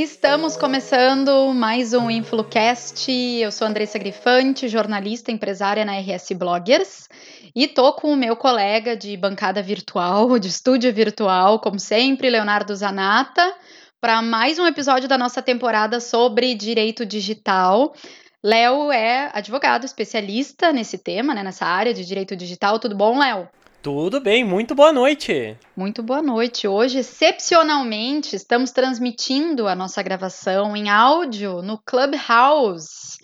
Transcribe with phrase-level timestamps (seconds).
[0.00, 3.10] Estamos começando mais um InfluCast.
[3.10, 7.08] Eu sou Andressa Grifante, jornalista empresária na RS Bloggers,
[7.52, 12.76] e tô com o meu colega de bancada virtual, de estúdio virtual, como sempre, Leonardo
[12.76, 13.52] Zanata,
[14.00, 17.92] para mais um episódio da nossa temporada sobre direito digital.
[18.40, 22.78] Léo é advogado, especialista nesse tema, né, nessa área de direito digital.
[22.78, 23.48] Tudo bom, Léo?
[23.80, 25.56] Tudo bem, muito boa noite.
[25.76, 26.66] Muito boa noite.
[26.66, 33.16] Hoje, excepcionalmente, estamos transmitindo a nossa gravação em áudio no Clubhouse,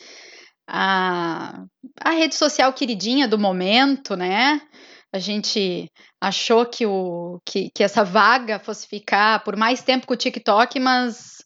[0.69, 1.65] a,
[2.01, 4.61] a rede social queridinha do momento, né?
[5.13, 5.91] A gente
[6.21, 10.79] achou que, o, que, que essa vaga fosse ficar por mais tempo com o TikTok,
[10.79, 11.39] mas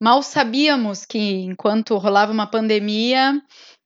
[0.00, 3.42] mal sabíamos que enquanto rolava uma pandemia,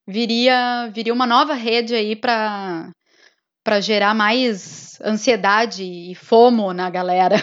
[0.06, 2.90] viria, viria uma nova rede aí para
[3.66, 7.42] para gerar mais ansiedade e fomo na galera.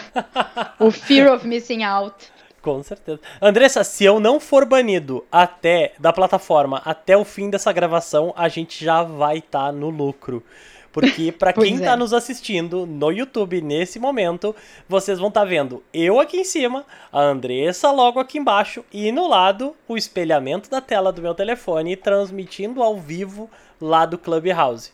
[0.80, 2.14] o fear of missing out.
[2.62, 3.20] Com certeza.
[3.42, 8.48] Andressa, se eu não for banido até da plataforma até o fim dessa gravação, a
[8.48, 10.42] gente já vai estar tá no lucro.
[10.90, 11.96] Porque para quem está é.
[11.96, 14.56] nos assistindo no YouTube nesse momento,
[14.88, 19.12] vocês vão estar tá vendo eu aqui em cima, a Andressa logo aqui embaixo e
[19.12, 24.90] no lado o espelhamento da tela do meu telefone transmitindo ao vivo lá do Clubhouse.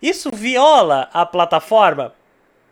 [0.00, 2.12] Isso viola a plataforma?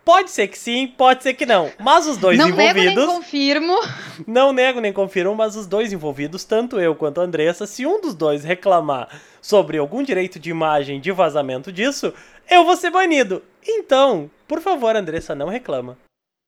[0.05, 1.71] Pode ser que sim, pode ser que não.
[1.79, 2.85] Mas os dois não envolvidos.
[2.85, 3.77] Nego nem confirmo.
[4.27, 8.01] Não nego nem confirmo, mas os dois envolvidos, tanto eu quanto a Andressa, se um
[8.01, 9.09] dos dois reclamar
[9.41, 12.13] sobre algum direito de imagem de vazamento disso,
[12.51, 13.43] eu vou ser banido.
[13.67, 15.97] Então, por favor, Andressa, não reclama.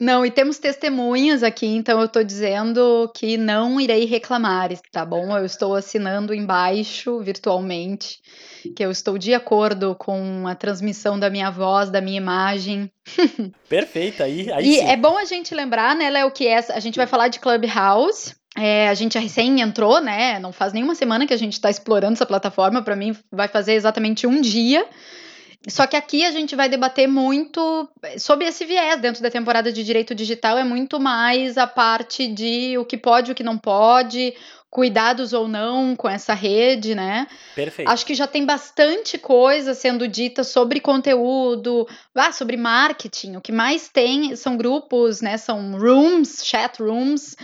[0.01, 5.37] Não, e temos testemunhas aqui, então eu estou dizendo que não irei reclamar, tá bom?
[5.39, 8.19] Eu estou assinando embaixo, virtualmente,
[8.75, 12.91] que eu estou de acordo com a transmissão da minha voz, da minha imagem.
[13.69, 14.87] Perfeito, aí, aí E sim.
[14.87, 18.35] é bom a gente lembrar, né, Léo, que essa, a gente vai falar de Clubhouse,
[18.57, 20.39] é, a gente recém entrou, né?
[20.39, 22.83] Não faz nenhuma semana que a gente está explorando essa plataforma.
[22.83, 24.87] Para mim, vai fazer exatamente um dia.
[25.69, 27.89] Só que aqui a gente vai debater muito
[28.19, 32.77] sobre esse viés dentro da temporada de direito digital, é muito mais a parte de
[32.77, 34.35] o que pode, o que não pode,
[34.75, 37.27] cuidados ou não com essa rede, né?
[37.55, 37.89] Perfeito.
[37.89, 43.37] Acho que já tem bastante coisa sendo dita sobre conteúdo, ah, sobre marketing.
[43.37, 45.39] O que mais tem são grupos, né?
[45.39, 47.37] São rooms, chat rooms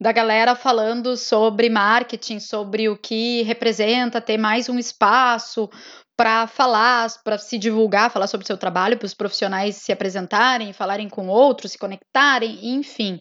[0.00, 5.68] da galera falando sobre marketing, sobre o que representa ter mais um espaço
[6.16, 10.72] para falar, para se divulgar, falar sobre o seu trabalho, para os profissionais se apresentarem,
[10.72, 13.20] falarem com outros, se conectarem, enfim.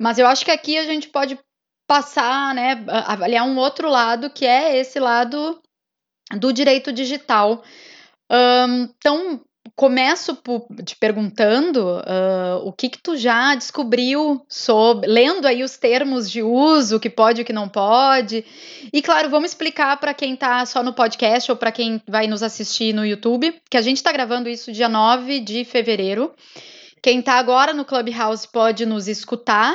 [0.00, 1.38] Mas eu acho que aqui a gente pode
[1.86, 5.60] passar, né, avaliar um outro lado, que é esse lado
[6.38, 7.62] do direito digital.
[8.30, 9.40] Um, então,
[9.76, 15.76] começo por, te perguntando uh, o que que tu já descobriu sobre, lendo aí os
[15.76, 18.42] termos de uso, o que pode e o que não pode.
[18.90, 22.42] E claro, vamos explicar para quem está só no podcast ou para quem vai nos
[22.42, 26.34] assistir no YouTube, que a gente está gravando isso dia 9 de fevereiro.
[27.02, 29.74] Quem está agora no Clubhouse pode nos escutar,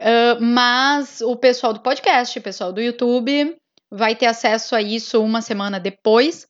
[0.00, 3.54] uh, mas o pessoal do podcast, o pessoal do YouTube,
[3.90, 6.48] vai ter acesso a isso uma semana depois.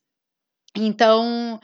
[0.76, 1.60] Então,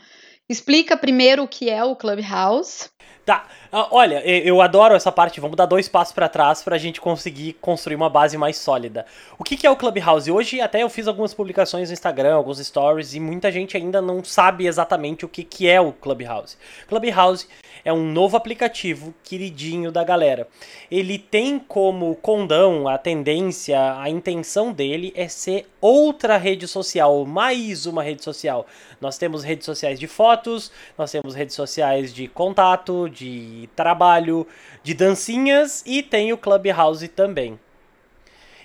[0.49, 2.89] Explica primeiro o que é o Clubhouse.
[3.27, 5.41] Tá, uh, olha, eu adoro essa parte.
[5.41, 9.05] Vamos dar dois passos para trás para a gente conseguir construir uma base mais sólida.
[9.37, 10.31] O que, que é o Clubhouse?
[10.31, 14.23] Hoje até eu fiz algumas publicações no Instagram, alguns stories, e muita gente ainda não
[14.23, 16.57] sabe exatamente o que, que é o Clubhouse.
[16.87, 17.49] Clubhouse
[17.87, 20.49] é um novo aplicativo queridinho da galera.
[20.91, 27.87] Ele tem como condão, a tendência, a intenção dele é ser outra rede social, mais
[27.87, 28.67] uma rede social.
[29.01, 34.47] Nós temos redes sociais de fotos, nós temos redes sociais de contato, de trabalho,
[34.83, 37.59] de dancinhas e tem o Clubhouse também.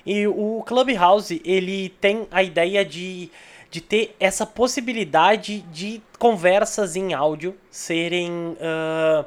[0.06, 3.32] E o Clubhouse, ele tem a ideia de
[3.72, 9.26] de ter essa possibilidade de conversas em áudio serem uh,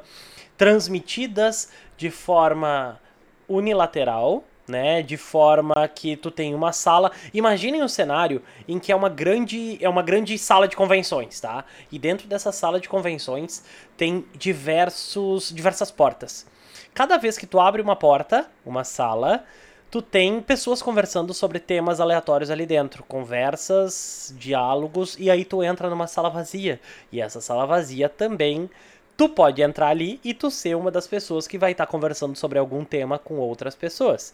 [0.55, 3.01] transmitidas de forma
[3.49, 5.01] unilateral, né?
[5.01, 7.11] De forma que tu tem uma sala.
[7.33, 11.65] Imaginem um cenário em que é uma grande é uma grande sala de convenções, tá?
[11.91, 13.63] E dentro dessa sala de convenções
[13.97, 16.45] tem diversos diversas portas.
[16.93, 19.43] Cada vez que tu abre uma porta, uma sala,
[19.91, 25.89] tu tem pessoas conversando sobre temas aleatórios ali dentro, conversas, diálogos, e aí tu entra
[25.89, 26.79] numa sala vazia.
[27.11, 28.69] E essa sala vazia também
[29.17, 32.35] tu pode entrar ali e tu ser uma das pessoas que vai estar tá conversando
[32.35, 34.33] sobre algum tema com outras pessoas.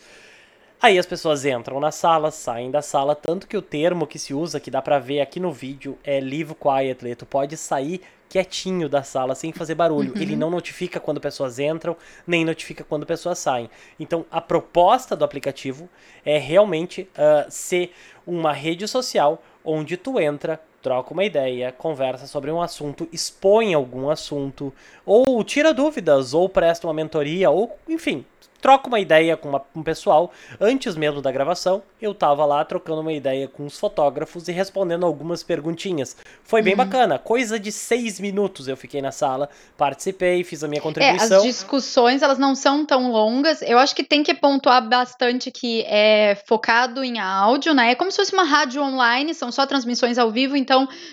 [0.81, 4.33] Aí as pessoas entram na sala, saem da sala, tanto que o termo que se
[4.33, 7.15] usa, que dá pra ver aqui no vídeo, é live quietly.
[7.15, 10.13] Tu pode sair quietinho da sala, sem fazer barulho.
[10.15, 10.21] Uhum.
[10.21, 11.95] Ele não notifica quando pessoas entram,
[12.25, 13.69] nem notifica quando pessoas saem.
[13.99, 15.87] Então, a proposta do aplicativo
[16.25, 17.93] é realmente uh, ser
[18.25, 24.09] uma rede social onde tu entra, troca uma ideia, conversa sobre um assunto, expõe algum
[24.09, 24.73] assunto,
[25.05, 28.25] ou tira dúvidas, ou presta uma mentoria, ou enfim,
[28.61, 30.31] troca uma ideia com, uma, com um pessoal.
[30.59, 35.05] Antes mesmo da gravação, eu tava lá trocando uma ideia com os fotógrafos e respondendo
[35.05, 36.15] algumas perguntinhas.
[36.43, 36.77] Foi bem uhum.
[36.77, 37.17] bacana.
[37.17, 41.37] Coisa de seis minutos eu fiquei na sala, participei, fiz a minha contribuição.
[41.37, 43.61] É, as discussões, elas não são tão longas.
[43.63, 47.91] Eu acho que tem que pontuar bastante que é focado em áudio, né?
[47.91, 50.70] É como se fosse uma rádio online, são só transmissões ao vivo, então,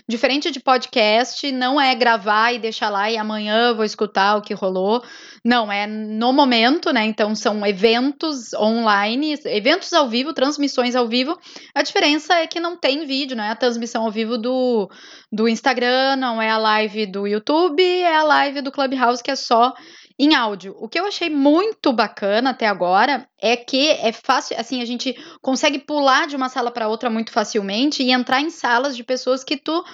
[0.08, 4.54] diferente de podcast, não é gravar e deixar lá e amanhã vou escutar o que
[4.54, 5.02] rolou.
[5.44, 7.04] Não, é no momento, né?
[7.04, 11.38] Então são eventos online, eventos ao vivo, transmissões ao vivo.
[11.74, 14.90] A diferença é que não tem vídeo, não é a transmissão ao vivo do,
[15.32, 19.36] do Instagram, não é a live do YouTube, é a live do Clubhouse que é
[19.36, 19.74] só
[20.18, 20.74] em áudio.
[20.78, 25.16] O que eu achei muito bacana até agora é que é fácil, assim, a gente
[25.40, 29.44] consegue pular de uma sala para outra muito facilmente e entrar em salas de pessoas
[29.44, 29.84] que tu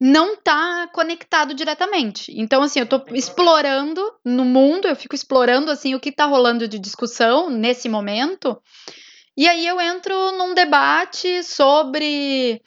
[0.00, 2.32] não tá conectado diretamente.
[2.34, 6.66] Então, assim, eu tô explorando no mundo, eu fico explorando, assim, o que tá rolando
[6.66, 8.60] de discussão nesse momento.
[9.36, 12.60] E aí eu entro num debate sobre,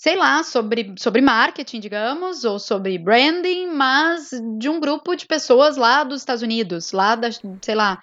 [0.00, 5.76] sei lá, sobre, sobre marketing, digamos, ou sobre branding, mas de um grupo de pessoas
[5.76, 7.28] lá dos Estados Unidos, lá da,
[7.60, 8.00] sei lá,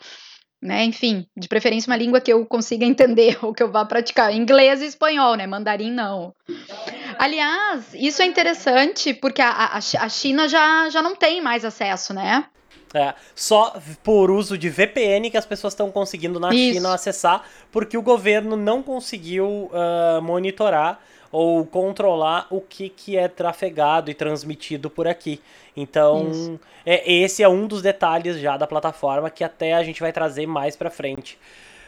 [0.62, 0.84] né?
[0.84, 4.32] Enfim, de preferência uma língua que eu consiga entender ou que eu vá praticar.
[4.32, 5.48] Inglês e espanhol, né?
[5.48, 6.36] Mandarim não.
[7.18, 12.14] Aliás, isso é interessante porque a, a, a China já, já não tem mais acesso,
[12.14, 12.46] né?
[12.94, 16.76] É, só por uso de VPN que as pessoas estão conseguindo na Isso.
[16.76, 21.00] China acessar, porque o governo não conseguiu uh, monitorar
[21.32, 25.42] ou controlar o que, que é trafegado e transmitido por aqui.
[25.76, 30.12] Então, é, esse é um dos detalhes já da plataforma que até a gente vai
[30.12, 31.38] trazer mais pra frente.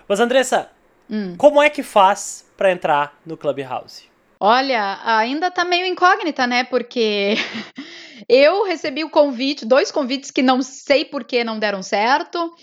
[0.07, 0.69] Mas, Andressa,
[1.09, 1.35] hum.
[1.37, 4.09] como é que faz para entrar no Clubhouse?
[4.39, 6.63] Olha, ainda tá meio incógnita, né?
[6.63, 7.35] Porque
[8.27, 12.53] eu recebi o convite, dois convites que não sei por que não deram certo.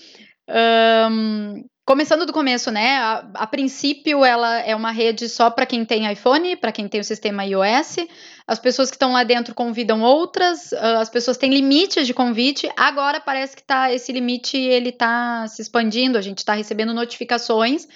[0.49, 2.97] Um, Começando do começo, né?
[2.97, 7.01] A, a, princípio, ela é uma rede só para quem tem iPhone, para quem tem
[7.01, 7.99] o sistema iOS.
[8.45, 10.73] As pessoas que estão lá dentro convidam outras.
[10.73, 12.69] Uh, as pessoas têm limites de convite.
[12.77, 16.19] Agora parece que tá esse limite ele está se expandindo.
[16.19, 17.87] A gente está recebendo notificações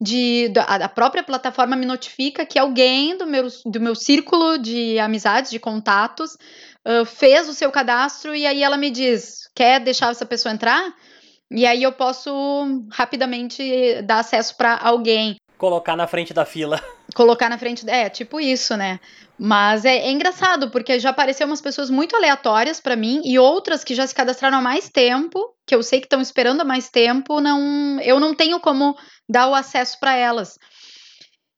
[0.00, 4.96] de a, a própria plataforma me notifica que alguém do meu, do meu círculo de
[5.00, 6.34] amizades, de contatos,
[6.86, 10.94] uh, fez o seu cadastro e aí ela me diz: quer deixar essa pessoa entrar?
[11.50, 12.32] E aí eu posso
[12.90, 15.36] rapidamente dar acesso para alguém.
[15.56, 16.82] Colocar na frente da fila.
[17.14, 17.88] Colocar na frente.
[17.88, 18.98] É, tipo isso, né?
[19.38, 23.84] Mas é, é engraçado, porque já apareceu umas pessoas muito aleatórias para mim e outras
[23.84, 26.88] que já se cadastraram há mais tempo, que eu sei que estão esperando há mais
[26.88, 28.96] tempo, não, eu não tenho como
[29.28, 30.58] dar o acesso para elas.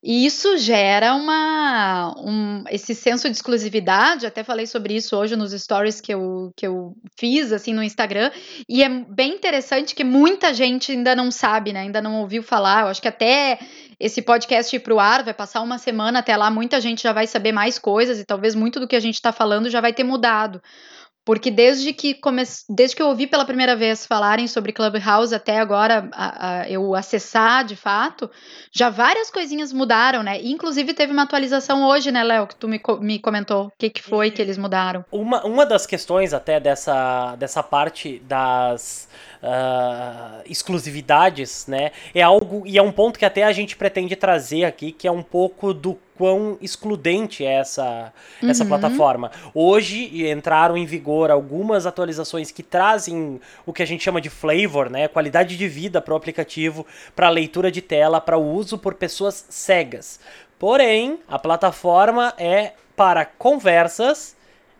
[0.09, 4.25] E isso gera uma, um, esse senso de exclusividade.
[4.25, 8.31] Até falei sobre isso hoje nos stories que eu, que eu fiz assim no Instagram.
[8.69, 11.81] E é bem interessante que muita gente ainda não sabe, né?
[11.81, 12.83] Ainda não ouviu falar.
[12.83, 13.59] Eu acho que até
[13.99, 17.13] esse podcast ir para o ar, vai passar uma semana até lá, muita gente já
[17.13, 19.93] vai saber mais coisas e talvez muito do que a gente está falando já vai
[19.93, 20.63] ter mudado.
[21.27, 22.45] Porque desde que, come...
[22.69, 26.95] desde que eu ouvi pela primeira vez falarem sobre Clubhouse até agora a, a, eu
[26.95, 28.31] acessar de fato,
[28.71, 30.41] já várias coisinhas mudaram, né?
[30.41, 33.67] Inclusive teve uma atualização hoje, né, Léo, que tu me, me comentou.
[33.67, 35.05] O que, que foi que eles mudaram?
[35.11, 39.09] Uma, uma das questões até dessa, dessa parte das
[39.43, 41.91] uh, exclusividades, né?
[42.15, 45.11] É algo, e é um ponto que até a gente pretende trazer aqui, que é
[45.11, 48.51] um pouco do quão excludente é essa, uhum.
[48.51, 49.31] essa plataforma.
[49.55, 54.91] Hoje entraram em vigor algumas atualizações que trazem o que a gente chama de flavor,
[54.91, 58.95] né, qualidade de vida para o aplicativo, para leitura de tela, para o uso por
[58.95, 60.21] pessoas cegas.
[60.59, 64.35] Porém, a plataforma é para conversas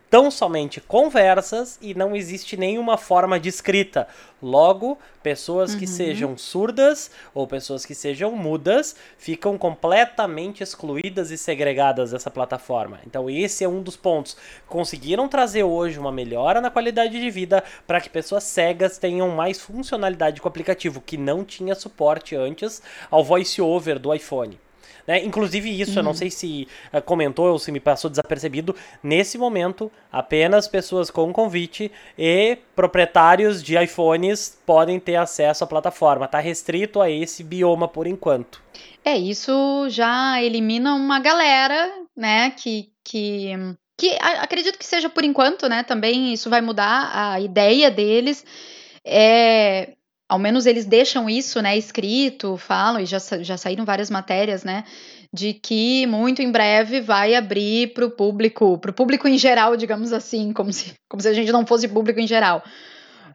[0.09, 4.07] tão somente conversas e não existe nenhuma forma de escrita.
[4.41, 5.91] Logo, pessoas que uhum.
[5.91, 12.99] sejam surdas ou pessoas que sejam mudas ficam completamente excluídas e segregadas dessa plataforma.
[13.05, 14.37] Então, esse é um dos pontos.
[14.67, 19.59] Conseguiram trazer hoje uma melhora na qualidade de vida para que pessoas cegas tenham mais
[19.59, 24.59] funcionalidade com o aplicativo, que não tinha suporte antes ao voice-over do iPhone.
[25.07, 25.23] Né?
[25.23, 25.97] Inclusive isso, uhum.
[25.97, 26.17] eu não uhum.
[26.17, 31.89] sei se uh, comentou ou se me passou desapercebido, nesse momento apenas pessoas com convite
[32.17, 36.25] e proprietários de iPhones podem ter acesso à plataforma.
[36.25, 38.61] Está restrito a esse bioma por enquanto.
[39.05, 43.53] É, isso já elimina uma galera, né, que, que
[43.99, 45.81] que acredito que seja por enquanto, né?
[45.81, 48.45] Também isso vai mudar a ideia deles.
[49.03, 49.95] É,
[50.29, 54.83] ao menos eles deixam isso, né, escrito, falam, e já, já saíram várias matérias, né,
[55.33, 59.77] de que muito em breve vai abrir para o público, para o público em geral,
[59.77, 62.63] digamos assim, como se, como se a gente não fosse público em geral.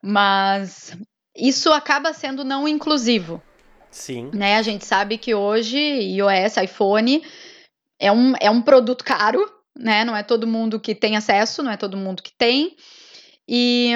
[0.02, 0.96] Mas
[1.36, 3.42] isso acaba sendo não inclusivo.
[3.90, 4.30] Sim.
[4.34, 4.56] Né?
[4.56, 7.22] A gente sabe que hoje iOS, iPhone
[8.00, 10.04] é um, é um produto caro, né?
[10.04, 12.74] Não é todo mundo que tem acesso, não é todo mundo que tem.
[13.46, 13.94] E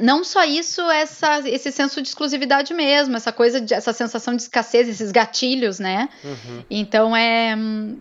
[0.00, 4.42] não só isso, essa, esse senso de exclusividade mesmo, essa coisa, de, essa sensação de
[4.42, 6.08] escassez, esses gatilhos, né?
[6.24, 6.64] Uhum.
[6.70, 7.54] Então é,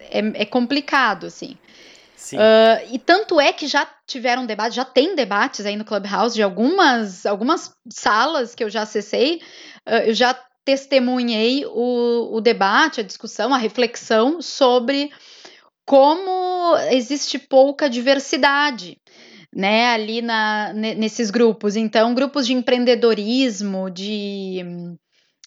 [0.09, 1.57] é, é, complicado, assim.
[2.33, 6.41] Uh, e tanto é que já tiveram debates, já tem debates aí no Clubhouse de
[6.41, 9.41] algumas, algumas salas que eu já acessei,
[9.89, 10.33] uh, eu já
[10.63, 15.11] testemunhei o, o debate, a discussão, a reflexão sobre
[15.83, 19.00] como existe pouca diversidade
[19.53, 21.75] né, ali na, nesses grupos.
[21.75, 24.63] Então, grupos de empreendedorismo, de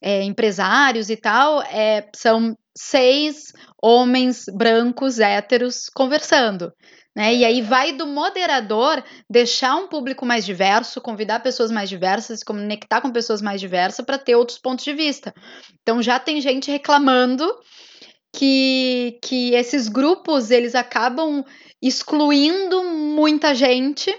[0.03, 6.73] é, empresários e tal, é, são seis homens brancos héteros conversando.
[7.17, 7.33] Né?
[7.33, 12.45] E aí vai do moderador deixar um público mais diverso, convidar pessoas mais diversas, se
[12.45, 15.33] conectar com pessoas mais diversas para ter outros pontos de vista.
[15.81, 17.47] Então já tem gente reclamando
[18.35, 21.45] que, que esses grupos eles acabam
[21.87, 24.15] excluindo muita gente.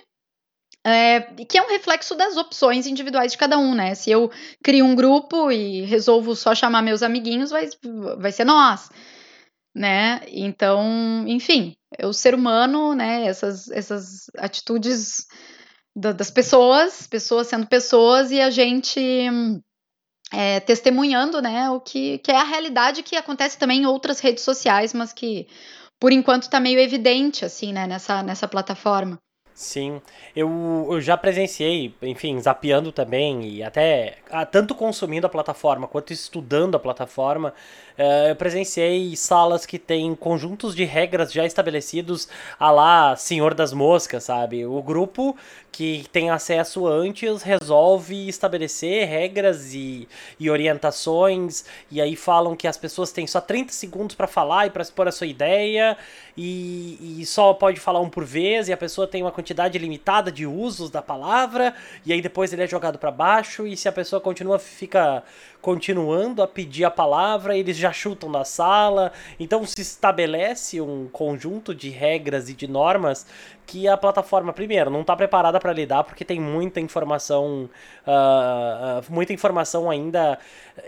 [0.87, 3.95] É, que é um reflexo das opções individuais de cada um, né?
[3.95, 4.31] Se eu
[4.63, 7.67] crio um grupo e resolvo só chamar meus amiguinhos, vai,
[8.19, 8.91] vai ser nós,
[9.75, 10.21] né?
[10.27, 13.25] Então, enfim, o ser humano, né?
[13.25, 15.25] Essas, essas atitudes
[15.95, 19.01] da, das pessoas, pessoas sendo pessoas, e a gente
[20.31, 21.67] é, testemunhando, né?
[21.71, 25.47] O que, que é a realidade que acontece também em outras redes sociais, mas que
[26.05, 29.17] por enquanto está meio evidente, assim, né, nessa, nessa plataforma.
[29.55, 29.99] Sim,
[30.35, 36.13] eu, eu já presenciei, enfim, zapeando também e até ah, tanto consumindo a plataforma quanto
[36.13, 37.55] estudando a plataforma,
[38.29, 42.27] eu presenciei salas que têm conjuntos de regras já estabelecidos
[42.59, 44.65] a lá Senhor das Moscas, sabe?
[44.65, 45.35] O grupo
[45.75, 50.07] que tem acesso antes resolve estabelecer regras e,
[50.39, 54.69] e orientações, e aí falam que as pessoas têm só 30 segundos para falar e
[54.69, 55.97] para expor a sua ideia,
[56.37, 60.31] e, e só pode falar um por vez, e a pessoa tem uma quantidade limitada
[60.31, 61.73] de usos da palavra,
[62.05, 65.23] e aí depois ele é jogado para baixo, e se a pessoa continua, fica
[65.65, 69.11] continuando a pedir a palavra, eles já chutam da sala.
[69.39, 73.25] Então se estabelece um conjunto de regras e de normas
[73.65, 77.67] que a plataforma, primeiro, não está preparada para lidar porque tem muita informação,
[78.05, 80.37] uh, uh, muita informação ainda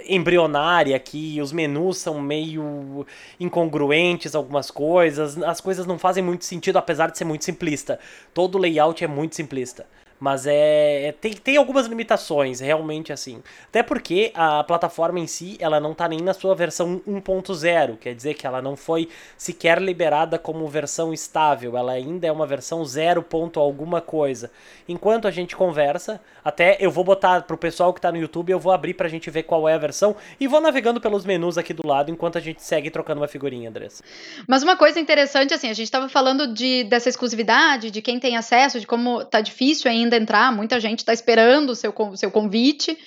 [0.08, 3.04] embrionária aqui, os menus são meio
[3.40, 7.98] incongruentes, algumas coisas, as coisas não fazem muito sentido, apesar de ser muito simplista.
[8.32, 9.88] Todo layout é muito simplista.
[10.20, 11.12] Mas é, é.
[11.12, 13.42] Tem, tem algumas limitações, realmente assim.
[13.66, 17.98] Até porque a plataforma em si, ela não tá nem na sua versão 1.0.
[17.98, 21.78] Quer dizer que ela não foi sequer liberada como versão estável.
[21.78, 23.26] Ela ainda é uma versão 0.
[23.56, 24.52] alguma coisa.
[24.90, 28.60] Enquanto a gente conversa, até eu vou botar pro pessoal que tá no YouTube, eu
[28.60, 30.16] vou abrir pra gente ver qual é a versão.
[30.40, 33.70] E vou navegando pelos menus aqui do lado enquanto a gente segue trocando uma figurinha,
[33.70, 34.04] Andressa.
[34.48, 38.36] Mas uma coisa interessante, assim, a gente tava falando de, dessa exclusividade, de quem tem
[38.36, 42.32] acesso, de como tá difícil ainda ainda entrar, muita gente está esperando o seu, seu
[42.32, 42.98] convite.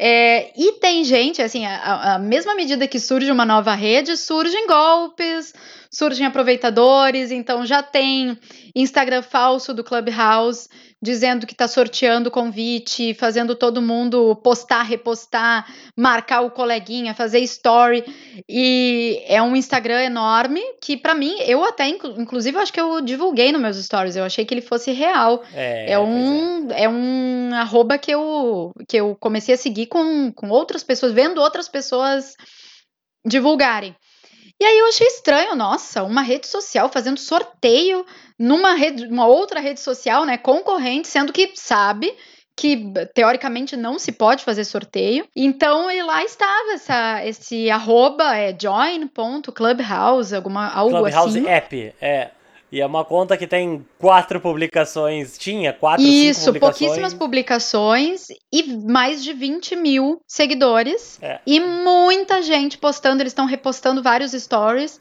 [0.00, 4.66] É, e tem gente, assim, a, a, mesma medida que surge uma nova rede, surgem
[4.68, 5.52] golpes,
[5.90, 8.38] surgem aproveitadores, então já tem
[8.74, 10.68] Instagram falso do Clubhouse
[11.00, 15.64] dizendo que está sorteando convite, fazendo todo mundo postar, repostar,
[15.96, 18.04] marcar o coleguinha, fazer story.
[18.48, 23.52] E é um Instagram enorme que, para mim, eu até, inclusive, acho que eu divulguei
[23.52, 24.16] nos meus stories.
[24.16, 25.42] Eu achei que ele fosse real.
[25.54, 26.84] É, é um, é.
[26.84, 26.88] é.
[26.88, 31.68] um arroba que eu, que eu comecei a seguir com, com outras pessoas, vendo outras
[31.68, 32.34] pessoas
[33.24, 33.94] divulgarem.
[34.60, 38.04] E aí eu achei estranho, nossa, uma rede social fazendo sorteio
[38.38, 42.12] numa rede, uma outra rede social, né, concorrente, sendo que sabe
[42.56, 45.28] que teoricamente não se pode fazer sorteio.
[45.34, 51.40] Então, e lá estava essa, esse arroba é join.clubhouse, alguma algo Clubhouse assim.
[51.40, 52.30] Clubhouse App, é.
[52.70, 55.38] E é uma conta que tem quatro publicações.
[55.38, 56.78] Tinha quatro, Isso, cinco publicações.
[56.78, 61.18] pouquíssimas publicações e mais de 20 mil seguidores.
[61.22, 61.40] É.
[61.46, 65.00] E muita gente postando, eles estão repostando vários stories.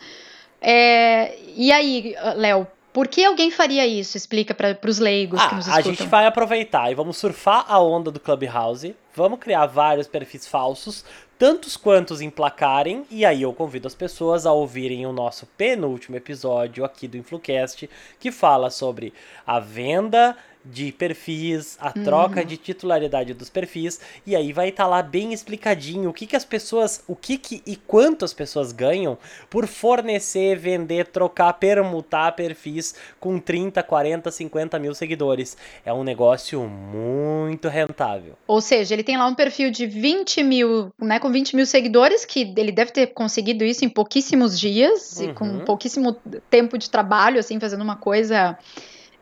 [0.62, 4.18] É, e aí, Léo, Por que alguém faria isso?
[4.18, 5.92] Explica para os leigos ah, que nos escutam.
[5.92, 10.48] A gente vai aproveitar e vamos surfar a onda do Clubhouse, vamos criar vários perfis
[10.48, 11.06] falsos,
[11.38, 16.84] tantos quantos emplacarem, e aí eu convido as pessoas a ouvirem o nosso penúltimo episódio
[16.84, 17.88] aqui do Influcast,
[18.20, 19.14] que fala sobre
[19.46, 20.36] a venda
[20.72, 22.46] de perfis, a troca uhum.
[22.46, 26.36] de titularidade dos perfis, e aí vai estar tá lá bem explicadinho o que, que
[26.36, 29.18] as pessoas, o que, que e quanto as pessoas ganham
[29.50, 35.58] por fornecer, vender, trocar, permutar perfis com 30, 40, 50 mil seguidores.
[35.86, 38.34] É um negócio muito rentável.
[38.48, 42.26] Ou seja, ele tem lá um perfil de 20 mil, né, com 20 mil seguidores,
[42.26, 45.30] que ele deve ter conseguido isso em pouquíssimos dias, uhum.
[45.30, 45.66] e com uhum.
[45.66, 46.14] pouquíssimo
[46.50, 48.58] tempo de trabalho, assim, fazendo uma coisa.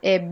[0.01, 0.27] É,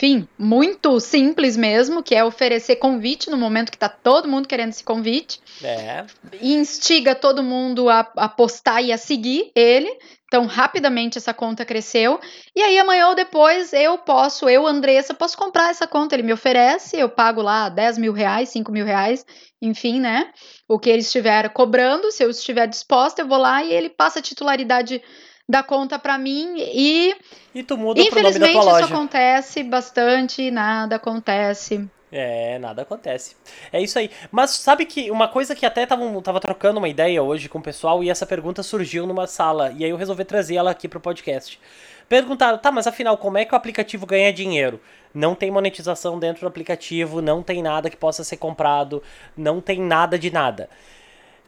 [0.00, 4.70] enfim, muito simples mesmo, que é oferecer convite no momento que tá todo mundo querendo
[4.70, 5.38] esse convite.
[5.62, 6.06] É.
[6.40, 9.90] E instiga todo mundo a, a postar e a seguir ele.
[10.24, 12.18] Então, rapidamente essa conta cresceu.
[12.56, 16.14] E aí, amanhã ou depois, eu posso, eu, Andressa, posso comprar essa conta.
[16.14, 19.26] Ele me oferece, eu pago lá 10 mil reais, 5 mil reais,
[19.60, 20.32] enfim, né?
[20.66, 24.20] O que ele estiver cobrando, se eu estiver disposta, eu vou lá e ele passa
[24.20, 25.02] a titularidade
[25.50, 27.14] da conta para mim e
[27.52, 31.88] e tu muda infelizmente isso acontece bastante, nada acontece.
[32.12, 33.36] É, nada acontece.
[33.72, 34.10] É isso aí.
[34.32, 37.62] Mas sabe que uma coisa que até tava, tava trocando uma ideia hoje com o
[37.62, 41.00] pessoal e essa pergunta surgiu numa sala e aí eu resolvi trazer ela aqui pro
[41.00, 41.60] podcast.
[42.08, 44.80] Perguntaram, tá, mas afinal, como é que o aplicativo ganha dinheiro?
[45.14, 49.02] Não tem monetização dentro do aplicativo, não tem nada que possa ser comprado,
[49.36, 50.68] não tem nada de nada.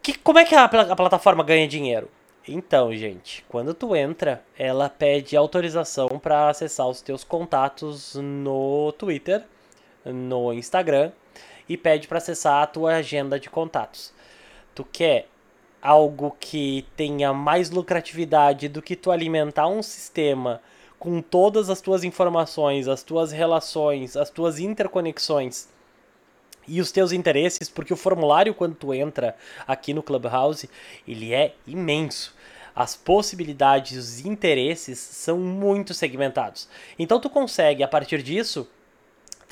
[0.01, 2.09] Que, como é que a, a plataforma ganha dinheiro?
[2.47, 9.45] Então, gente, quando tu entra, ela pede autorização para acessar os teus contatos no Twitter,
[10.05, 11.13] no Instagram
[11.69, 14.13] e pede para acessar a tua agenda de contatos.
[14.75, 15.29] Tu quer
[15.81, 20.61] algo que tenha mais lucratividade do que tu alimentar um sistema
[20.99, 25.69] com todas as tuas informações, as tuas relações, as tuas interconexões
[26.67, 30.69] e os teus interesses, porque o formulário quando tu entra aqui no Clubhouse,
[31.07, 32.35] ele é imenso.
[32.75, 36.69] As possibilidades, os interesses são muito segmentados.
[36.99, 38.67] Então tu consegue a partir disso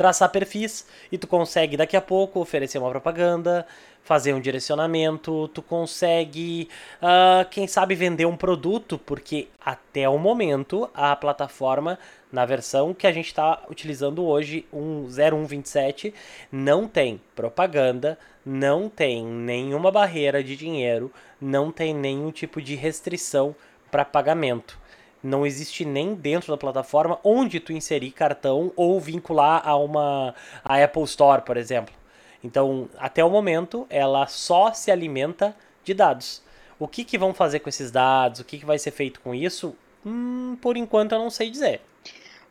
[0.00, 3.66] traçar perfis e tu consegue daqui a pouco oferecer uma propaganda,
[4.02, 6.70] fazer um direcionamento, tu consegue,
[7.02, 11.98] uh, quem sabe, vender um produto, porque até o momento a plataforma,
[12.32, 16.14] na versão que a gente está utilizando hoje, um 0127,
[16.50, 23.54] não tem propaganda, não tem nenhuma barreira de dinheiro, não tem nenhum tipo de restrição
[23.90, 24.79] para pagamento
[25.22, 30.82] não existe nem dentro da plataforma onde tu inserir cartão ou vincular a uma a
[30.82, 31.94] Apple Store, por exemplo.
[32.42, 35.54] Então, até o momento, ela só se alimenta
[35.84, 36.42] de dados.
[36.78, 38.40] O que, que vão fazer com esses dados?
[38.40, 39.76] O que, que vai ser feito com isso?
[40.04, 41.82] Hum, por enquanto eu não sei dizer.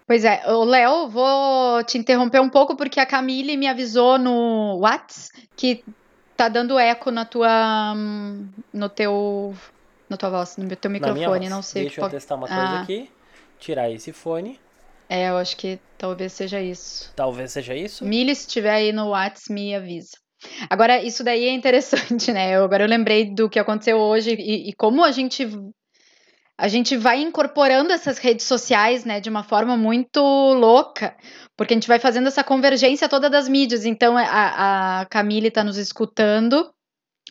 [0.05, 4.79] Pois é, o Léo, vou te interromper um pouco porque a Camille me avisou no
[4.79, 5.83] Whats que
[6.35, 9.53] tá dando eco na tua hum, no teu
[10.09, 11.83] na tua voz, no teu microfone, não sei.
[11.83, 12.15] Deixa eu pode...
[12.15, 12.81] testar uma coisa ah.
[12.81, 13.09] aqui.
[13.59, 14.59] Tirar esse fone.
[15.09, 17.11] É, eu acho que talvez seja isso.
[17.15, 18.05] Talvez seja isso.
[18.05, 20.17] Mili, se estiver aí no WhatsApp, me avisa.
[20.69, 22.55] Agora, isso daí é interessante, né?
[22.55, 25.47] Eu, agora eu lembrei do que aconteceu hoje e, e, como a gente
[26.57, 31.15] a gente vai incorporando essas redes sociais, né, de uma forma muito louca,
[31.55, 33.85] porque a gente vai fazendo essa convergência toda das mídias.
[33.85, 36.73] Então, a, a Camille está nos escutando ah,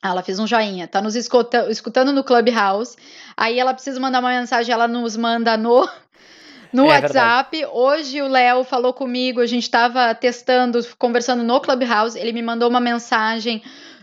[0.02, 2.96] ela fez um joinha, tá nos escuta, escutando no Clubhouse.
[3.36, 5.88] Aí ela precisa mandar uma mensagem, ela nos manda no,
[6.72, 7.56] no é WhatsApp.
[7.56, 7.76] Verdade.
[7.76, 12.18] Hoje o Léo falou comigo, a gente estava testando, conversando no Clubhouse.
[12.18, 13.62] Ele me mandou uma mensagem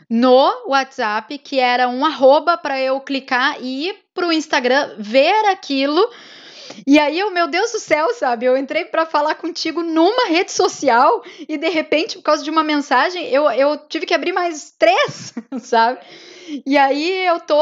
[0.10, 6.10] no WhatsApp que era um arroba para eu clicar e ir pro Instagram ver aquilo
[6.86, 8.46] e aí, eu, meu Deus do céu, sabe?
[8.46, 12.64] Eu entrei para falar contigo numa rede social e de repente, por causa de uma
[12.64, 16.00] mensagem, eu, eu tive que abrir mais três, sabe?
[16.66, 17.58] E aí eu tô,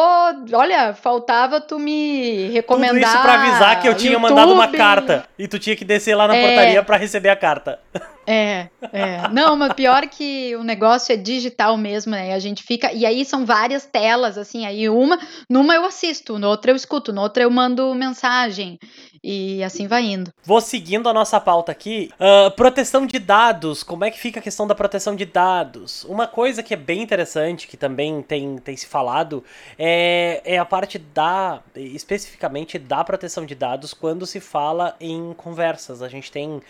[0.54, 2.96] olha, faltava tu me recomendar.
[2.96, 4.30] Tudo isso pra avisar que eu tinha YouTube.
[4.30, 7.36] mandado uma carta e tu tinha que descer lá na é, portaria para receber a
[7.36, 7.80] carta.
[8.26, 9.28] É, é.
[9.32, 12.34] Não, mas pior que o negócio é digital mesmo, né?
[12.34, 12.92] A gente fica.
[12.92, 14.66] E aí são várias telas, assim.
[14.66, 18.80] Aí uma, numa eu assisto, no outra eu escuto, no outra eu mando mensagem.
[19.24, 20.34] E assim vai indo.
[20.44, 22.12] Vou seguindo a nossa pauta aqui.
[22.16, 23.82] Uh, proteção de dados.
[23.82, 26.04] Como é que fica a questão da proteção de dados?
[26.06, 29.42] Uma coisa que é bem interessante, que também tem, tem se falado,
[29.80, 31.62] é, é a parte da.
[31.74, 36.02] especificamente da proteção de dados quando se fala em conversas.
[36.02, 36.62] A gente tem uh,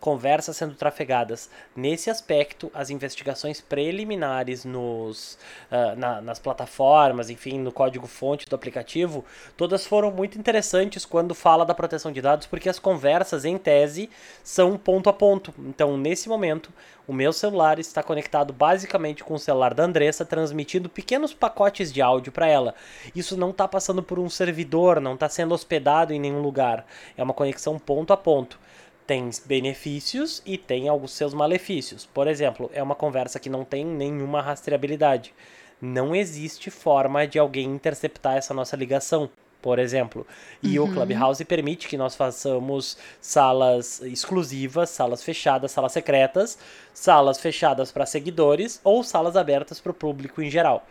[0.00, 1.50] conversas sendo trafegadas.
[1.74, 5.38] Nesse aspecto, as investigações preliminares nos,
[5.70, 9.24] uh, na, nas plataformas, enfim, no código-fonte do aplicativo,
[9.56, 14.10] todas foram muito interessantes quando fala da proteção de dados, porque as conversas, em tese,
[14.42, 15.52] são ponto a ponto.
[15.58, 16.72] Então, nesse momento,
[17.06, 22.02] o meu celular está conectado basicamente com o celular da Andressa, transmitindo pequenos pacotes de
[22.02, 22.74] áudio para ela.
[23.14, 26.84] Isso não está passando por um servidor, não está sendo hospedado em nenhum lugar.
[27.16, 28.58] É uma conexão ponto a ponto.
[29.06, 32.06] Tem benefícios e tem alguns seus malefícios.
[32.06, 35.32] Por exemplo, é uma conversa que não tem nenhuma rastreabilidade.
[35.80, 39.30] Não existe forma de alguém interceptar essa nossa ligação
[39.66, 40.24] por exemplo.
[40.62, 40.84] E uhum.
[40.88, 46.56] o Clubhouse permite que nós façamos salas exclusivas, salas fechadas, salas secretas,
[46.94, 50.86] salas fechadas para seguidores ou salas abertas para o público em geral.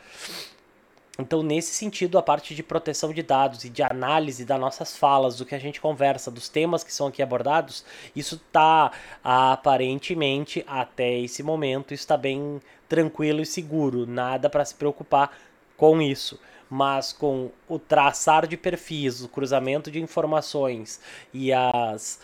[1.18, 5.38] Então, nesse sentido, a parte de proteção de dados e de análise das nossas falas,
[5.38, 8.92] do que a gente conversa, dos temas que são aqui abordados, isso está
[9.24, 14.06] aparentemente, até esse momento, está bem tranquilo e seguro.
[14.06, 15.32] Nada para se preocupar
[15.78, 21.00] com isso mas com o traçar de perfis, o cruzamento de informações
[21.34, 22.20] e as,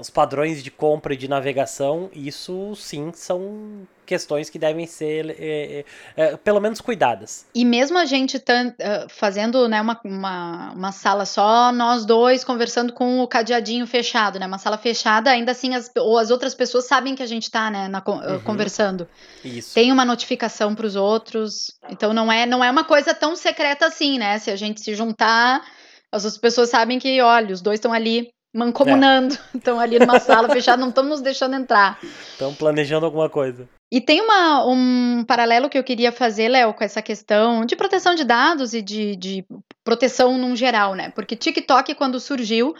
[0.00, 5.84] os padrões de compra e de navegação, isso sim são questões que devem ser é,
[6.16, 7.46] é, pelo menos cuidadas.
[7.54, 8.74] E mesmo a gente tá,
[9.08, 14.46] fazendo né, uma, uma, uma, sala só, nós dois conversando com o cadeadinho fechado, né?
[14.46, 17.70] Uma sala fechada, ainda assim as, ou as outras pessoas sabem que a gente está
[17.70, 18.40] né, na, uhum.
[18.40, 19.08] conversando.
[19.44, 19.74] Isso.
[19.74, 21.72] Tem uma notificação para os outros.
[21.88, 24.38] Então não é, não é uma coisa tão secreta assim, né?
[24.38, 25.62] Se a gente se juntar,
[26.12, 29.84] as outras pessoas sabem que, olha, os dois estão ali mancomunando, estão é.
[29.84, 31.98] ali numa sala fechada, não estão nos deixando entrar.
[32.30, 33.68] Estão planejando alguma coisa.
[33.94, 38.12] E tem uma, um paralelo que eu queria fazer, Léo, com essa questão de proteção
[38.16, 39.44] de dados e de, de
[39.84, 41.10] proteção num geral, né?
[41.10, 42.74] Porque TikTok, quando surgiu,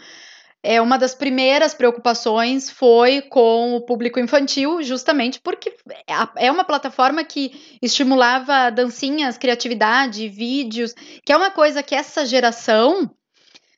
[0.61, 5.73] é uma das primeiras preocupações foi com o público infantil, justamente porque
[6.05, 12.25] é, é uma plataforma que estimulava dancinhas, criatividade, vídeos, que é uma coisa que essa
[12.25, 13.09] geração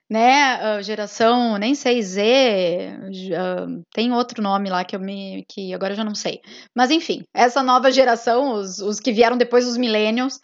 [0.10, 5.94] né, geração, nem sei, Z, uh, tem outro nome lá que eu me, que agora
[5.94, 6.42] eu já não sei.
[6.74, 10.38] Mas enfim, essa nova geração, os, os que vieram depois dos millennials,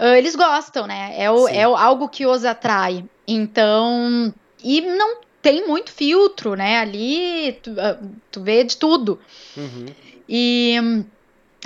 [0.00, 3.04] uh, eles gostam, né, é, o, é algo que os atrai.
[3.28, 4.32] Então,
[4.64, 9.20] e não tem muito filtro, né, ali tu, uh, tu vê de tudo.
[9.56, 9.86] Uhum.
[10.28, 11.04] E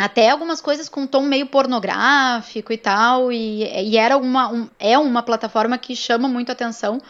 [0.00, 4.98] até algumas coisas com tom meio pornográfico e tal, e, e era uma, um, é
[4.98, 7.02] uma plataforma que chama muito atenção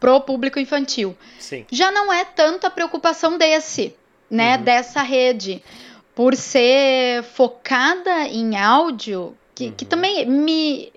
[0.00, 1.16] pro público infantil.
[1.38, 1.64] Sim.
[1.70, 3.94] Já não é tanto a preocupação desse,
[4.28, 4.64] né, uhum.
[4.64, 5.62] dessa rede,
[6.16, 9.72] por ser focada em áudio, que, uhum.
[9.72, 10.92] que também me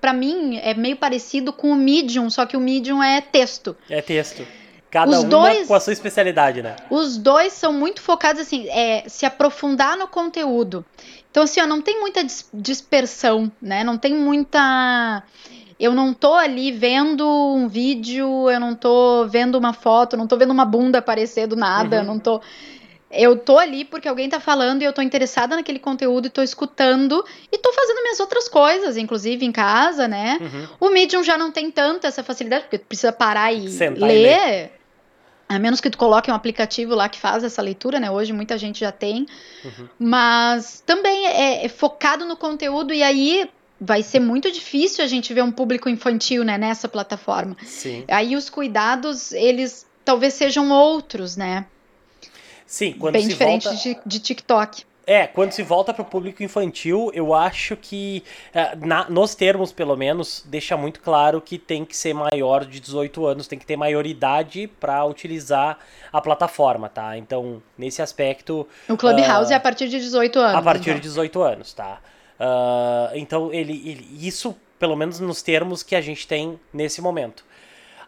[0.00, 3.76] para mim é meio parecido com o Medium, só que o Medium é texto.
[3.88, 4.44] É texto.
[4.92, 6.76] Cada os dois, com a sua especialidade, né?
[6.90, 10.84] Os dois são muito focados, assim, é, se aprofundar no conteúdo.
[11.30, 12.20] Então, assim, ó, não tem muita
[12.52, 13.82] dispersão, né?
[13.82, 15.22] Não tem muita.
[15.80, 20.36] Eu não tô ali vendo um vídeo, eu não tô vendo uma foto, não tô
[20.36, 22.04] vendo uma bunda aparecer do nada, uhum.
[22.04, 22.42] não tô.
[23.10, 26.42] Eu tô ali porque alguém tá falando e eu tô interessada naquele conteúdo e tô
[26.42, 30.36] escutando e tô fazendo minhas outras coisas, inclusive em casa, né?
[30.38, 30.88] Uhum.
[30.88, 34.18] O Medium já não tem tanta essa facilidade, porque precisa parar e Sentar ler.
[34.18, 34.81] E ler.
[35.54, 38.10] A menos que tu coloque um aplicativo lá que faz essa leitura, né?
[38.10, 39.26] Hoje muita gente já tem.
[39.64, 39.88] Uhum.
[39.98, 43.48] Mas também é, é, focado no conteúdo e aí
[43.80, 47.56] vai ser muito difícil a gente ver um público infantil, né, nessa plataforma.
[47.64, 48.04] Sim.
[48.08, 51.66] Aí os cuidados, eles talvez sejam outros, né?
[52.64, 53.78] Sim, quando Bem se diferente volta...
[53.78, 54.84] de, de TikTok.
[55.04, 58.22] É, quando se volta para o público infantil, eu acho que,
[58.54, 62.78] é, na, nos termos pelo menos, deixa muito claro que tem que ser maior de
[62.78, 65.78] 18 anos, tem que ter maioridade para utilizar
[66.12, 67.18] a plataforma, tá?
[67.18, 68.66] Então, nesse aspecto.
[68.88, 70.54] O Clubhouse uh, é a partir de 18 anos.
[70.54, 70.94] A partir então.
[70.94, 71.98] de 18 anos, tá?
[72.38, 77.44] Uh, então, ele, ele, isso, pelo menos nos termos que a gente tem nesse momento.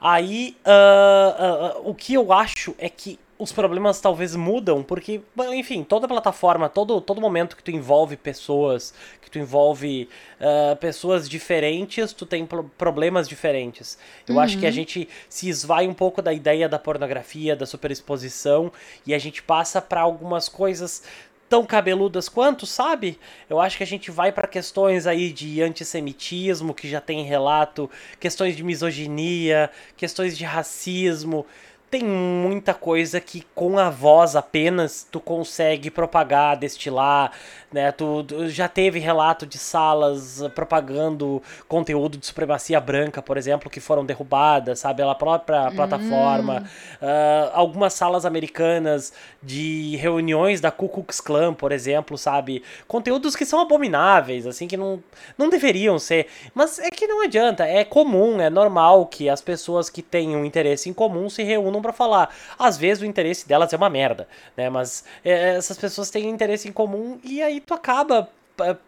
[0.00, 5.20] Aí, uh, o que eu acho é que os problemas talvez mudam, porque,
[5.52, 10.08] enfim, toda plataforma, todo, todo momento que tu envolve pessoas, que tu envolve
[10.40, 12.46] uh, pessoas diferentes, tu tem
[12.78, 13.98] problemas diferentes.
[14.28, 14.40] Eu uhum.
[14.40, 14.74] acho que a uhum.
[14.74, 18.70] gente se esvai um pouco da ideia da pornografia, da superexposição,
[19.06, 21.02] e a gente passa para algumas coisas
[21.48, 23.18] tão cabeludas quanto, sabe?
[23.48, 27.90] Eu acho que a gente vai para questões aí de antissemitismo, que já tem relato,
[28.18, 31.46] questões de misoginia, questões de racismo,
[31.94, 37.30] tem muita coisa que com a voz apenas tu consegue propagar, destilar,
[37.72, 37.92] né?
[37.92, 43.78] Tu, tu, já teve relato de salas propagando conteúdo de supremacia branca, por exemplo, que
[43.78, 44.96] foram derrubadas, sabe?
[44.96, 46.64] Pela própria plataforma.
[47.00, 52.64] Uh, algumas salas americanas de reuniões da Ku Klux Klan, por exemplo, sabe?
[52.88, 55.00] Conteúdos que são abomináveis, assim, que não,
[55.38, 56.26] não deveriam ser.
[56.52, 60.44] Mas é que não adianta, é comum, é normal que as pessoas que têm um
[60.44, 62.34] interesse em comum se reúnam para falar.
[62.58, 64.68] Às vezes o interesse delas é uma merda, né?
[64.70, 68.28] Mas é, essas pessoas têm interesse em comum e aí tu acaba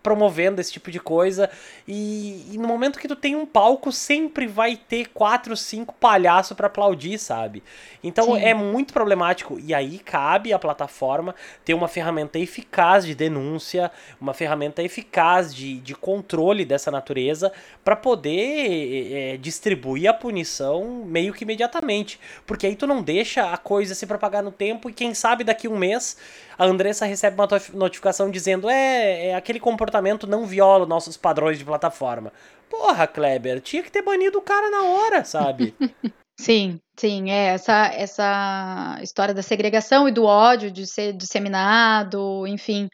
[0.03, 1.51] promovendo esse tipo de coisa.
[1.87, 6.57] E, e, no momento que tu tem um palco, sempre vai ter quatro, cinco palhaços
[6.57, 7.63] para aplaudir, sabe?
[8.03, 8.43] Então Sim.
[8.43, 9.59] é muito problemático.
[9.61, 15.81] E aí cabe à plataforma ter uma ferramenta eficaz de denúncia, uma ferramenta eficaz de,
[15.81, 17.53] de controle dessa natureza
[17.85, 22.21] para poder é, distribuir a punição meio que imediatamente.
[22.47, 25.69] Porque aí tu não deixa a coisa se propagar no tempo e quem sabe daqui
[25.69, 26.17] um mês
[26.59, 31.65] a Andressa recebe uma notificação dizendo: é, é aquele comportamento não viola nossos padrões de
[31.65, 32.33] plataforma.
[32.69, 35.75] Porra, Kleber, tinha que ter banido o cara na hora, sabe?
[36.39, 42.89] Sim, sim, é essa essa história da segregação e do ódio de ser disseminado, enfim.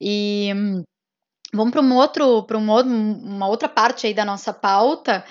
[0.00, 0.50] E
[1.54, 5.24] vamos para um outro, para um uma outra parte aí da nossa pauta,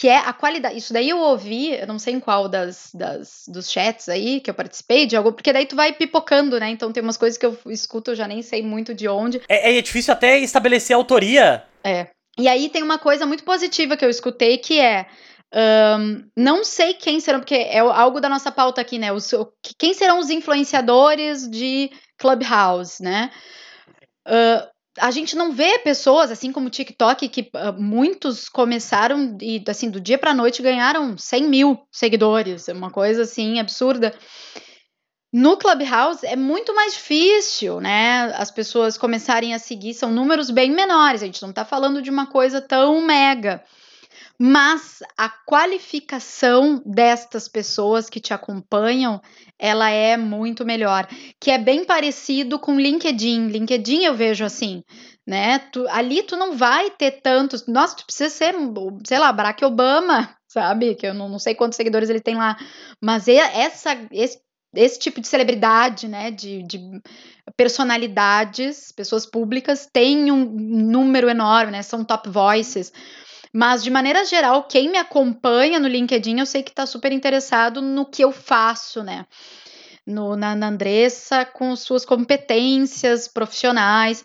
[0.00, 0.78] que é a qualidade.
[0.78, 4.48] Isso daí eu ouvi, eu não sei em qual das, das dos chats aí que
[4.48, 6.70] eu participei de algo, porque daí tu vai pipocando, né?
[6.70, 9.42] Então tem umas coisas que eu escuto, eu já nem sei muito de onde.
[9.46, 11.64] É, é difícil até estabelecer autoria.
[11.84, 12.06] É.
[12.38, 15.06] E aí tem uma coisa muito positiva que eu escutei que é.
[15.52, 19.12] Um, não sei quem serão, porque é algo da nossa pauta aqui, né?
[19.12, 19.30] Os,
[19.76, 23.30] quem serão os influenciadores de Clubhouse, né?
[24.26, 24.66] Uh,
[24.98, 29.90] a gente não vê pessoas, assim como o TikTok, que uh, muitos começaram e, assim,
[29.90, 34.14] do dia para noite ganharam 100 mil seguidores, uma coisa, assim, absurda.
[35.32, 38.32] No Clubhouse é muito mais difícil, né?
[38.34, 42.10] As pessoas começarem a seguir, são números bem menores, a gente não tá falando de
[42.10, 43.62] uma coisa tão mega
[44.42, 49.20] mas a qualificação destas pessoas que te acompanham,
[49.58, 51.06] ela é muito melhor,
[51.38, 53.48] que é bem parecido com LinkedIn.
[53.48, 54.82] LinkedIn eu vejo assim,
[55.26, 55.58] né?
[55.58, 58.54] Tu, ali tu não vai ter tantos, nossa, tu precisa ser,
[59.06, 60.94] sei lá, Barack Obama, sabe?
[60.94, 62.56] Que eu não, não sei quantos seguidores ele tem lá,
[62.98, 64.40] mas essa esse,
[64.74, 66.78] esse tipo de celebridade, né, de, de,
[67.58, 72.90] personalidades, pessoas públicas, tem um número enorme, né, são top voices.
[73.52, 77.82] Mas, de maneira geral, quem me acompanha no LinkedIn, eu sei que está super interessado
[77.82, 79.26] no que eu faço, né?
[80.06, 84.24] No, na, na Andressa, com suas competências profissionais.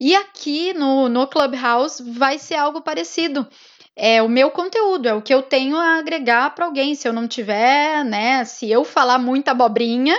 [0.00, 3.46] E aqui no, no Clubhouse vai ser algo parecido.
[3.94, 6.94] É o meu conteúdo, é o que eu tenho a agregar para alguém.
[6.94, 8.44] Se eu não tiver, né?
[8.46, 10.18] Se eu falar muita abobrinha,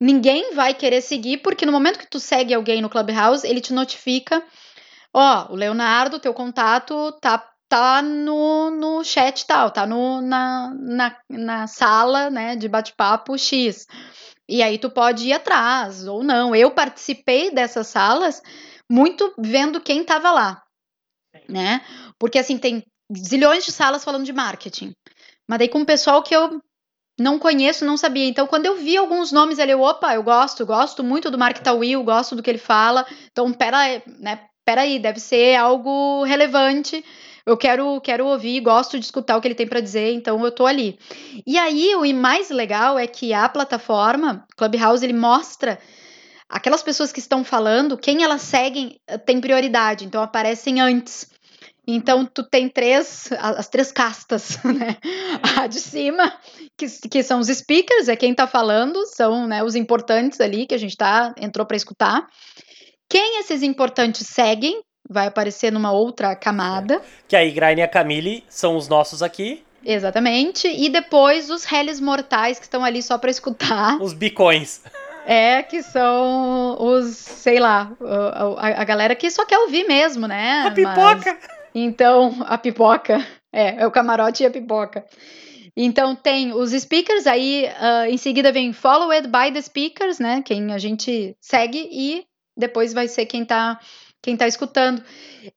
[0.00, 3.72] ninguém vai querer seguir, porque no momento que tu segue alguém no Clubhouse, ele te
[3.72, 4.42] notifica.
[5.12, 10.74] Ó, oh, o Leonardo, teu contato tá tá no, no chat tal, tá no, na,
[10.74, 13.86] na, na sala, né, de bate-papo X.
[14.48, 16.56] E aí tu pode ir atrás ou não.
[16.56, 18.42] Eu participei dessas salas
[18.90, 20.62] muito vendo quem tava lá,
[21.46, 21.82] né?
[22.18, 22.82] Porque assim tem
[23.14, 24.92] zilhões de salas falando de marketing.
[25.46, 26.62] Mas daí com o pessoal que eu
[27.20, 28.26] não conheço, não sabia.
[28.26, 31.58] Então, quando eu vi alguns nomes ali, eu, opa, eu gosto, gosto muito do Mark
[31.76, 33.04] Will, gosto do que ele fala.
[33.30, 37.04] Então, pera, né, pera aí, deve ser algo relevante
[37.48, 40.52] eu quero, quero ouvir, gosto de escutar o que ele tem para dizer, então eu
[40.52, 40.98] tô ali.
[41.46, 45.78] E aí, o mais legal é que a plataforma, Clubhouse, ele mostra
[46.48, 51.26] aquelas pessoas que estão falando, quem elas seguem eh, tem prioridade, então aparecem antes.
[51.86, 54.98] Então, tu tem três, as três castas, né?
[55.56, 56.30] A de cima,
[56.76, 60.74] que, que são os speakers, é quem tá falando, são né, os importantes ali, que
[60.74, 62.26] a gente tá, entrou para escutar.
[63.08, 67.00] Quem esses importantes seguem, vai aparecer numa outra camada.
[67.26, 69.64] Que a Igraine e a Camille são os nossos aqui.
[69.84, 70.68] Exatamente.
[70.68, 74.00] E depois os réis mortais que estão ali só para escutar.
[74.00, 74.82] Os bicões.
[75.26, 77.92] É, que são os, sei lá,
[78.56, 80.62] a, a, galera que só quer ouvir mesmo, né?
[80.66, 81.34] A pipoca!
[81.34, 83.24] Mas, então, a pipoca.
[83.52, 85.04] É, é o camarote e a pipoca.
[85.80, 90.42] Então tem os speakers, aí uh, em seguida vem followed by the speakers, né?
[90.44, 92.24] Quem a gente segue, e
[92.56, 93.78] depois vai ser quem tá
[94.22, 95.02] quem está escutando.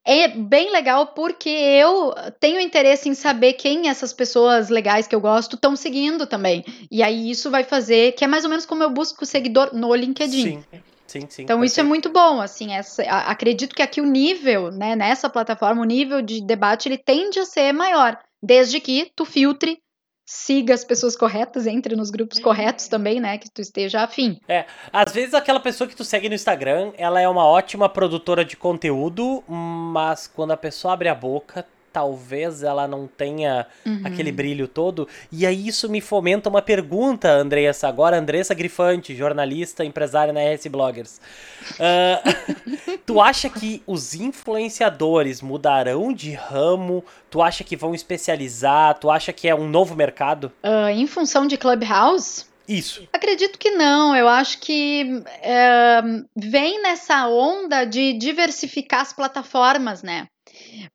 [0.06, 5.22] É bem legal porque eu tenho interesse em saber quem essas pessoas legais que eu
[5.22, 6.64] gosto estão seguindo também.
[6.90, 9.94] E aí isso vai fazer, que é mais ou menos como eu busco seguidor no
[9.94, 10.62] LinkedIn.
[10.62, 10.82] Sim.
[11.12, 11.82] Sim, sim, então isso ser.
[11.82, 16.22] é muito bom, assim, essa, acredito que aqui o nível, né, nessa plataforma, o nível
[16.22, 19.78] de debate ele tende a ser maior, desde que tu filtre
[20.32, 23.38] siga as pessoas corretas, entre nos grupos corretos também, né?
[23.38, 24.40] Que tu esteja afim.
[24.48, 28.46] É, às vezes aquela pessoa que tu segue no Instagram, ela é uma ótima produtora
[28.46, 34.02] de conteúdo, mas quando a pessoa abre a boca, talvez ela não tenha uhum.
[34.04, 35.08] aquele brilho todo.
[35.32, 40.68] E aí isso me fomenta uma pergunta, Andressa, agora Andressa Grifante, jornalista, empresária na RS
[40.68, 41.22] Bloggers.
[41.74, 47.04] Uh, tu acha que os influenciadores mudarão de ramo?
[47.30, 48.98] Tu acha que vão especializar?
[49.00, 50.52] Tu acha que é um novo mercado?
[50.64, 52.52] Uh, em função de Clubhouse?
[52.68, 53.08] Isso.
[53.12, 54.16] Acredito que não.
[54.16, 56.02] Eu acho que é,
[56.36, 60.28] vem nessa onda de diversificar as plataformas, né?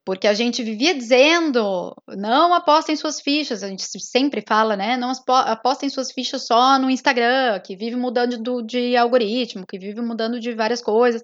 [0.05, 4.97] Porque a gente vivia dizendo, não apostem suas fichas, a gente sempre fala, né?
[4.97, 10.01] Não apostem suas fichas só no Instagram, que vive mudando do, de algoritmo, que vive
[10.01, 11.23] mudando de várias coisas.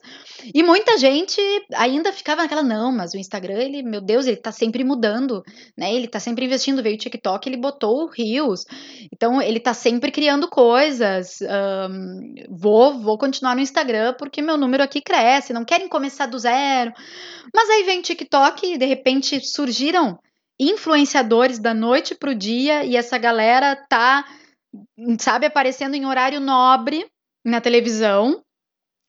[0.54, 1.40] E muita gente
[1.74, 5.42] ainda ficava naquela, não, mas o Instagram, ele, meu Deus, ele tá sempre mudando,
[5.76, 5.94] né?
[5.94, 8.64] Ele tá sempre investindo, veio o TikTok, ele botou o Rios.
[9.12, 11.38] Então, ele tá sempre criando coisas.
[11.40, 16.38] Um, vou, vou continuar no Instagram porque meu número aqui cresce, não querem começar do
[16.38, 16.92] zero.
[17.54, 20.18] Mas aí vem o TikTok de repente surgiram
[20.58, 24.24] influenciadores da noite pro dia e essa galera tá,
[25.18, 27.06] sabe, aparecendo em horário nobre
[27.44, 28.42] na televisão,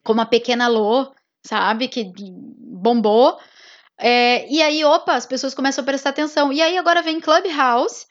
[0.04, 1.10] como a Pequena Lô,
[1.46, 3.40] sabe, que bombou.
[3.98, 6.52] É, e aí, opa, as pessoas começam a prestar atenção.
[6.52, 8.06] E aí agora vem Clubhouse.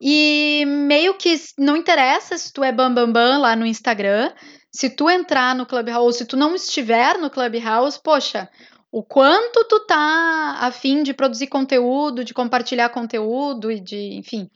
[0.00, 4.32] E meio que não interessa se tu é bambambam bam, bam lá no Instagram.
[4.70, 8.48] Se tu entrar no Clubhouse, se tu não estiver no Clubhouse, poxa,
[8.92, 14.50] o quanto tu tá afim de produzir conteúdo, de compartilhar conteúdo e de, enfim.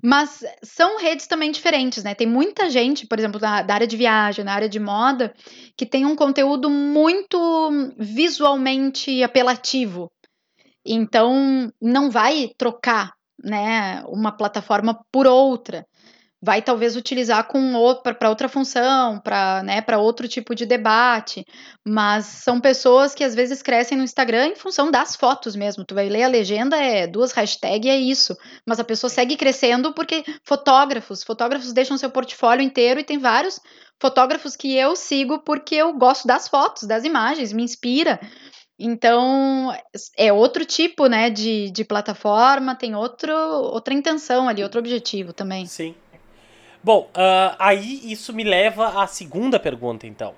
[0.00, 2.14] Mas são redes também diferentes, né?
[2.14, 5.34] Tem muita gente, por exemplo, da, da área de viagem, na área de moda,
[5.76, 10.08] que tem um conteúdo muito visualmente apelativo.
[10.86, 15.84] Então, não vai trocar, né, uma plataforma por outra
[16.44, 21.46] vai talvez utilizar com para outra função, para né, outro tipo de debate,
[21.82, 25.86] mas são pessoas que às vezes crescem no Instagram em função das fotos mesmo.
[25.86, 28.36] Tu vai ler a legenda, é duas hashtags, é isso.
[28.66, 33.58] Mas a pessoa segue crescendo porque fotógrafos, fotógrafos deixam seu portfólio inteiro e tem vários
[33.98, 38.20] fotógrafos que eu sigo porque eu gosto das fotos, das imagens, me inspira.
[38.78, 39.74] Então,
[40.18, 45.64] é outro tipo, né, de, de plataforma, tem outro, outra intenção ali, outro objetivo também.
[45.64, 45.94] Sim.
[46.84, 50.34] Bom, uh, aí isso me leva à segunda pergunta, então.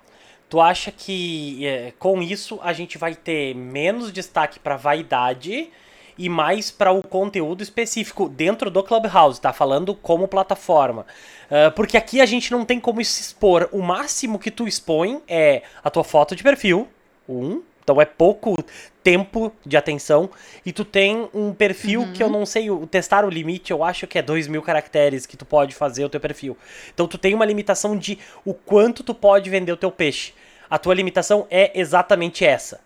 [0.49, 5.69] Tu acha que é, com isso a gente vai ter menos destaque para vaidade
[6.17, 11.05] e mais para o conteúdo específico dentro do Clubhouse, tá falando como plataforma.
[11.51, 13.69] Uh, porque aqui a gente não tem como se expor.
[13.73, 16.87] O máximo que tu expõe é a tua foto de perfil,
[17.29, 18.55] um, então é pouco
[19.07, 20.29] tempo de atenção.
[20.65, 22.13] E tu tem um perfil uhum.
[22.13, 25.25] que eu não sei, o testar o limite, eu acho que é 2 mil caracteres
[25.25, 26.59] que tu pode fazer o teu perfil.
[26.93, 30.35] Então tu tem uma limitação de o quanto tu pode vender o teu peixe.
[30.69, 32.81] A tua limitação é exatamente essa.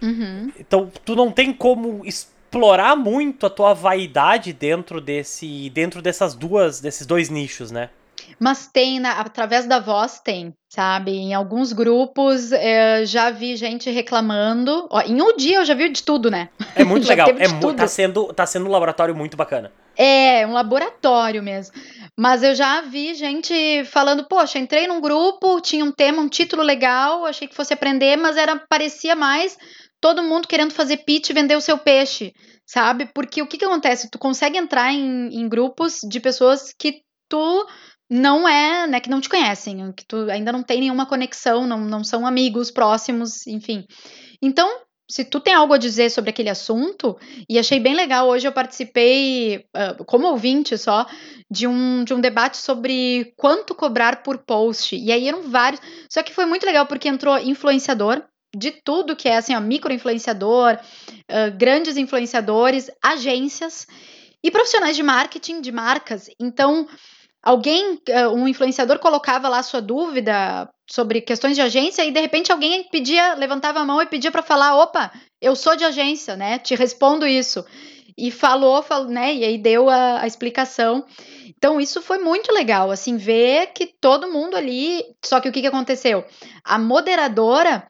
[0.00, 0.52] Uhum.
[0.60, 6.80] Então tu não tem como explorar muito a tua vaidade dentro desse dentro dessas duas
[6.80, 7.90] desses dois nichos, né?
[8.38, 11.12] Mas tem, na, através da voz tem, sabe?
[11.12, 14.88] Em alguns grupos é, já vi gente reclamando.
[14.90, 16.48] Ó, em um dia eu já vi de tudo, né?
[16.74, 17.28] É muito legal.
[17.38, 19.70] É mu tá, sendo, tá sendo um laboratório muito bacana.
[19.96, 21.72] É, um laboratório mesmo.
[22.18, 26.62] Mas eu já vi gente falando, poxa, entrei num grupo, tinha um tema, um título
[26.62, 29.56] legal, achei que fosse aprender, mas era parecia mais
[30.00, 32.32] todo mundo querendo fazer pitch e vender o seu peixe,
[32.66, 33.08] sabe?
[33.14, 34.10] Porque o que, que acontece?
[34.10, 37.66] Tu consegue entrar em, em grupos de pessoas que tu
[38.10, 41.80] não é, né, que não te conhecem, que tu ainda não tem nenhuma conexão, não,
[41.80, 43.86] não são amigos próximos, enfim.
[44.42, 44.68] Então,
[45.10, 47.16] se tu tem algo a dizer sobre aquele assunto,
[47.48, 51.06] e achei bem legal, hoje eu participei, uh, como ouvinte só,
[51.50, 56.22] de um, de um debate sobre quanto cobrar por post, e aí eram vários, só
[56.22, 58.22] que foi muito legal porque entrou influenciador,
[58.56, 63.86] de tudo que é assim, ó, micro-influenciador, uh, grandes influenciadores, agências
[64.42, 66.86] e profissionais de marketing de marcas, então
[67.44, 72.50] alguém, eh, um influenciador colocava lá sua dúvida sobre questões de agência e de repente
[72.50, 76.58] alguém pedia, levantava a mão e pedia para falar, opa, eu sou de agência, né?
[76.58, 77.64] Te respondo isso.
[78.16, 79.34] E falou, falou né?
[79.34, 81.04] E aí deu a, a explicação.
[81.56, 85.04] Então isso foi muito legal, assim, ver que todo mundo ali.
[85.24, 86.24] Só que o que, que aconteceu?
[86.64, 87.86] A moderadora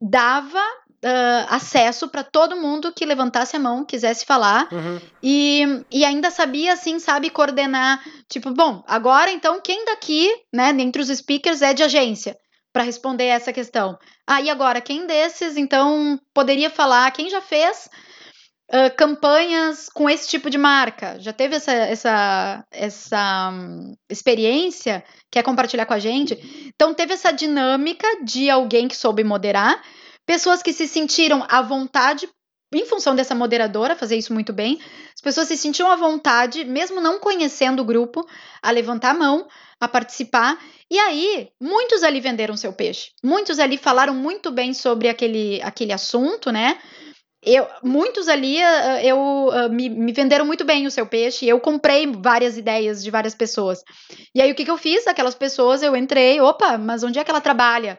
[0.00, 0.62] dava
[1.04, 4.68] uh, acesso para todo mundo que levantasse a mão, quisesse falar.
[4.72, 5.00] Uhum.
[5.22, 8.02] E, e ainda sabia, assim, sabe, coordenar.
[8.28, 12.36] Tipo, bom, agora então, quem daqui, né, dentre os speakers é de agência?
[12.72, 13.98] Para responder essa questão.
[14.26, 17.10] Ah, e agora, quem desses, então, poderia falar?
[17.10, 17.90] Quem já fez
[18.72, 21.20] uh, campanhas com esse tipo de marca?
[21.20, 25.04] Já teve essa, essa, essa um, experiência?
[25.30, 26.34] Quer compartilhar com a gente?
[26.74, 29.82] Então, teve essa dinâmica de alguém que soube moderar,
[30.26, 32.28] pessoas que se sentiram à vontade
[32.74, 34.78] em função dessa moderadora fazer isso muito bem,
[35.14, 38.26] as pessoas se sentiam à vontade, mesmo não conhecendo o grupo,
[38.62, 39.46] a levantar a mão,
[39.78, 40.58] a participar.
[40.90, 43.10] E aí, muitos ali venderam seu peixe.
[43.22, 46.78] Muitos ali falaram muito bem sobre aquele, aquele assunto, né?
[47.44, 51.46] Eu, muitos ali uh, eu, uh, me, me, venderam muito bem o seu peixe.
[51.46, 53.82] Eu comprei várias ideias de várias pessoas.
[54.34, 55.06] E aí, o que, que eu fiz?
[55.08, 57.98] Aquelas pessoas, eu entrei, opa, mas onde é que ela trabalha?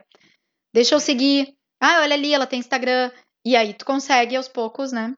[0.74, 1.53] Deixa eu seguir.
[1.86, 3.12] Ah, olha ali, ela tem Instagram.
[3.46, 5.14] E aí tu consegue aos poucos, né?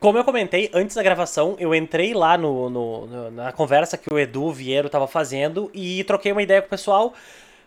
[0.00, 4.18] Como eu comentei antes da gravação, eu entrei lá no, no, na conversa que o
[4.18, 7.14] Edu Vieiro tava fazendo e troquei uma ideia com o pessoal.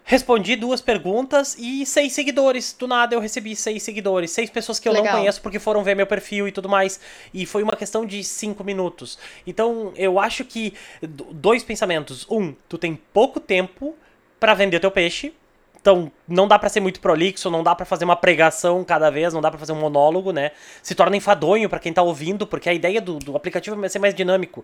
[0.04, 2.76] Respondi duas perguntas e seis seguidores.
[2.78, 4.32] Do nada eu recebi seis seguidores.
[4.32, 5.14] Seis pessoas que eu Legal.
[5.14, 7.00] não conheço porque foram ver meu perfil e tudo mais.
[7.34, 9.18] E foi uma questão de cinco minutos.
[9.48, 10.74] Então eu acho que.
[11.02, 12.28] Dois pensamentos.
[12.30, 13.96] Um, tu tem pouco tempo
[14.42, 15.34] para vender teu peixe.
[15.82, 19.34] Então, não dá para ser muito prolixo, não dá para fazer uma pregação cada vez,
[19.34, 20.52] não dá para fazer um monólogo, né?
[20.84, 23.98] Se torna enfadonho para quem tá ouvindo, porque a ideia do, do aplicativo é ser
[23.98, 24.64] mais dinâmico.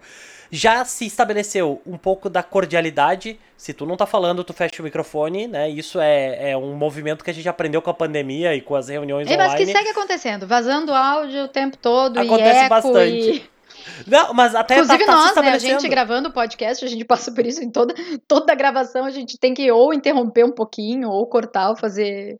[0.52, 3.40] Já se estabeleceu um pouco da cordialidade.
[3.58, 5.68] Se tu não tá falando, tu fecha o microfone, né?
[5.68, 8.88] Isso é, é um movimento que a gente aprendeu com a pandemia e com as
[8.88, 9.52] reuniões é, online.
[9.52, 13.30] Mas que segue acontecendo, vazando áudio o tempo todo Acontece e eco bastante.
[13.32, 13.57] E...
[14.06, 17.06] Não, mas até Inclusive tá, tá nós, né, a gente gravando o podcast, a gente
[17.06, 17.94] passa por isso em toda,
[18.28, 22.40] toda a gravação, a gente tem que ou interromper um pouquinho, ou cortar, ou fazer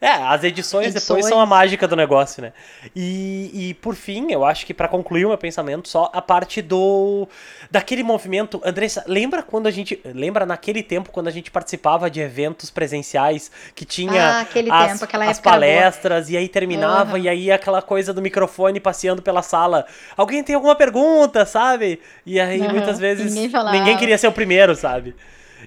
[0.00, 2.52] é, as edições, edições, depois são a mágica do negócio, né?
[2.94, 6.62] E, e por fim, eu acho que para concluir o meu pensamento, só a parte
[6.62, 7.26] do
[7.68, 12.20] daquele movimento, Andressa, lembra quando a gente, lembra naquele tempo quando a gente participava de
[12.20, 17.18] eventos presenciais que tinha ah, aquele as, tempo, aquela as palestras e aí terminava uhum.
[17.18, 19.84] e aí aquela coisa do microfone passeando pela sala.
[20.16, 22.00] Alguém tem alguma pergunta, sabe?
[22.24, 22.70] E aí uhum.
[22.70, 25.16] muitas vezes ninguém, ninguém, queria ser o primeiro, sabe?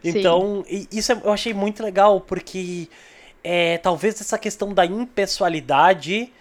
[0.04, 2.88] Então, isso eu achei muito legal porque
[3.44, 6.32] é, talvez essa questão da impessoalidade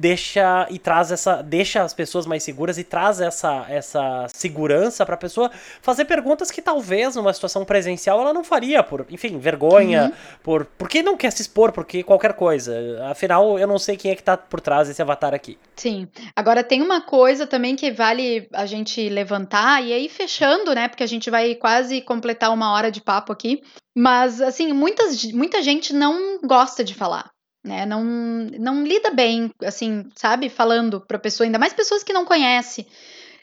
[0.00, 5.14] deixa e traz essa deixa as pessoas mais seguras e traz essa essa segurança para
[5.14, 5.50] a pessoa
[5.82, 10.38] fazer perguntas que talvez numa situação presencial ela não faria por enfim vergonha uhum.
[10.42, 12.74] por porque não quer se expor porque qualquer coisa?
[13.10, 15.58] Afinal eu não sei quem é que tá por trás desse avatar aqui.
[15.76, 16.08] Sim.
[16.34, 21.02] Agora tem uma coisa também que vale a gente levantar e aí fechando né porque
[21.02, 23.60] a gente vai quase completar uma hora de papo aqui
[23.94, 27.30] mas assim muitas muita gente não gosta de falar
[27.64, 27.84] né?
[27.86, 30.48] Não, não lida bem, assim, sabe?
[30.48, 32.86] Falando para pessoa, ainda mais pessoas que não conhece.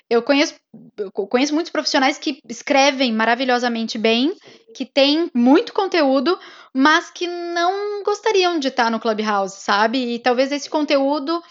[0.09, 0.55] Eu conheço,
[0.97, 4.33] eu conheço muitos profissionais que escrevem maravilhosamente bem,
[4.73, 6.39] que têm muito conteúdo,
[6.73, 10.13] mas que não gostariam de estar no Clubhouse, sabe?
[10.13, 11.41] E talvez esse conteúdo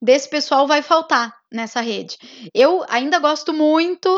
[0.00, 2.16] desse pessoal vai faltar nessa rede.
[2.54, 4.08] Eu ainda gosto muito,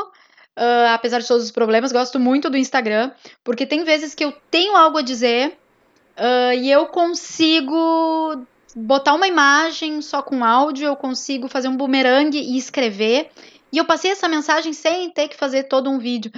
[0.59, 4.33] uh, apesar de todos os problemas, gosto muito do Instagram, porque tem vezes que eu
[4.51, 5.57] tenho algo a dizer
[6.19, 12.39] Uh, e eu consigo botar uma imagem só com áudio, eu consigo fazer um bumerangue
[12.39, 13.31] e escrever.
[13.73, 16.31] E eu passei essa mensagem sem ter que fazer todo um vídeo.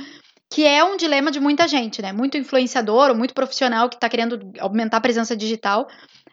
[0.50, 2.10] Que é um dilema de muita gente, né?
[2.10, 5.86] Muito influenciador ou muito profissional que está querendo aumentar a presença digital.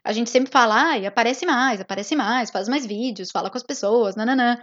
[0.04, 3.64] A gente sempre fala, ai, aparece mais, aparece mais, faz mais vídeos, fala com as
[3.64, 4.58] pessoas, nananã.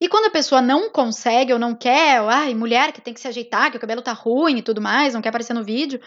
[0.00, 3.20] E quando a pessoa não consegue ou não quer, ou, ai, mulher que tem que
[3.20, 6.00] se ajeitar, que o cabelo tá ruim e tudo mais, não quer aparecer no vídeo,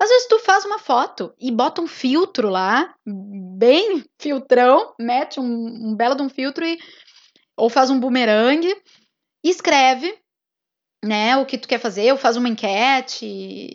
[0.00, 5.44] às vezes tu faz uma foto e bota um filtro lá, bem filtrão, mete um,
[5.44, 6.78] um belo de um filtro e
[7.56, 8.74] ou faz um bumerangue
[9.42, 10.16] escreve,
[11.04, 13.26] né, o que tu quer fazer, ou faz uma enquete,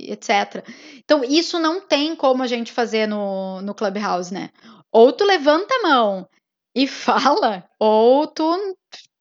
[0.10, 0.66] etc.
[0.98, 4.50] Então, isso não tem como a gente fazer no, no Clubhouse, né?
[4.92, 6.30] Ou tu levanta a mão
[6.74, 8.76] e fala, ou tu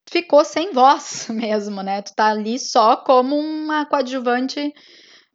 [0.08, 2.00] ficou sem voz mesmo, né?
[2.02, 4.72] Tu tá ali só como uma coadjuvante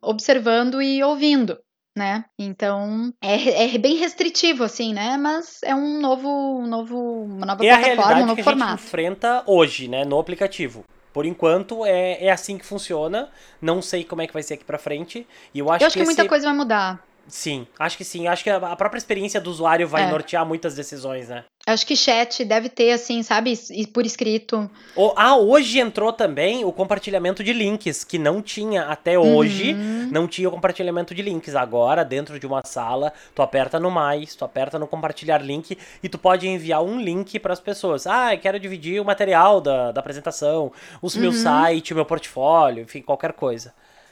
[0.02, 1.58] observando e ouvindo,
[1.96, 2.26] né?
[2.40, 5.18] Então é, é bem restritivo, assim, né?
[5.18, 8.74] Mas é um novo, um novo uma nova é plataforma, um novo que formato.
[8.74, 10.04] A gente enfrenta hoje, né?
[10.06, 10.84] No aplicativo.
[11.14, 13.30] Por enquanto é, é assim que funciona.
[13.62, 15.28] Não sei como é que vai ser aqui para frente.
[15.54, 17.06] E eu acho, eu acho que, que muita coisa vai mudar.
[17.28, 18.28] Sim, acho que sim.
[18.28, 20.12] Acho que a própria experiência do usuário vai é.
[20.12, 21.46] nortear muitas decisões, né?
[21.66, 23.54] Acho que chat deve ter, assim, sabe,
[23.94, 24.70] por escrito.
[24.96, 30.10] Oh, ah, hoje entrou também o compartilhamento de links, que não tinha até hoje, uhum.
[30.12, 31.56] não tinha o compartilhamento de links.
[31.56, 36.10] Agora, dentro de uma sala, tu aperta no mais, tu aperta no compartilhar link e
[36.10, 38.08] tu pode enviar um link para as pessoas.
[38.08, 41.38] Ah, eu quero dividir o material da, da apresentação, o meu uhum.
[41.38, 43.72] site, o meu portfólio, enfim, qualquer coisa.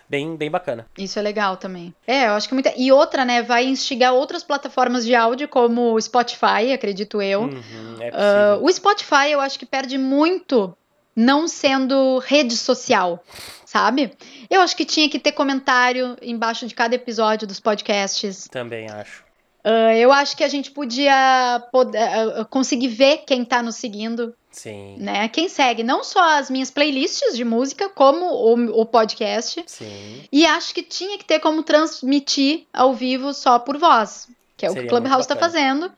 [0.10, 0.86] Bem, bem bacana.
[0.98, 1.94] Isso é legal também.
[2.08, 2.74] É, eu acho que muita.
[2.76, 7.44] E outra, né, vai instigar outras plataformas de áudio, como o Spotify, acredito eu.
[7.44, 8.10] Uhum, é
[8.58, 10.76] uh, o Spotify, eu acho que perde muito
[11.16, 13.22] não sendo rede social,
[13.66, 14.14] sabe?
[14.50, 18.48] Eu acho que tinha que ter comentário embaixo de cada episódio dos podcasts.
[18.50, 19.24] Também acho.
[19.66, 22.00] Uh, eu acho que a gente podia poder,
[22.40, 24.34] uh, conseguir ver quem tá nos seguindo.
[24.52, 24.98] Sim.
[24.98, 25.28] Né?
[25.30, 29.64] Quem segue não só as minhas playlists de música, como o, o podcast.
[29.68, 30.24] Sim.
[30.32, 34.28] E acho que tinha que ter como transmitir ao vivo só por voz,
[34.58, 35.92] que é Seria o que o Clubhouse está fazendo.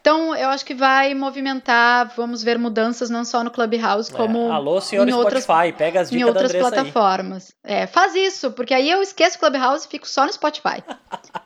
[0.00, 4.16] Então, eu acho que vai movimentar, vamos ver mudanças não só no Clubhouse, é.
[4.16, 7.52] como Alô, senhor em Spotify, outras, pega as dicas em outras plataformas.
[7.62, 10.82] É, faz isso, porque aí eu esqueço o Clubhouse e fico só no Spotify,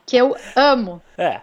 [0.05, 1.01] que eu amo.
[1.17, 1.41] É.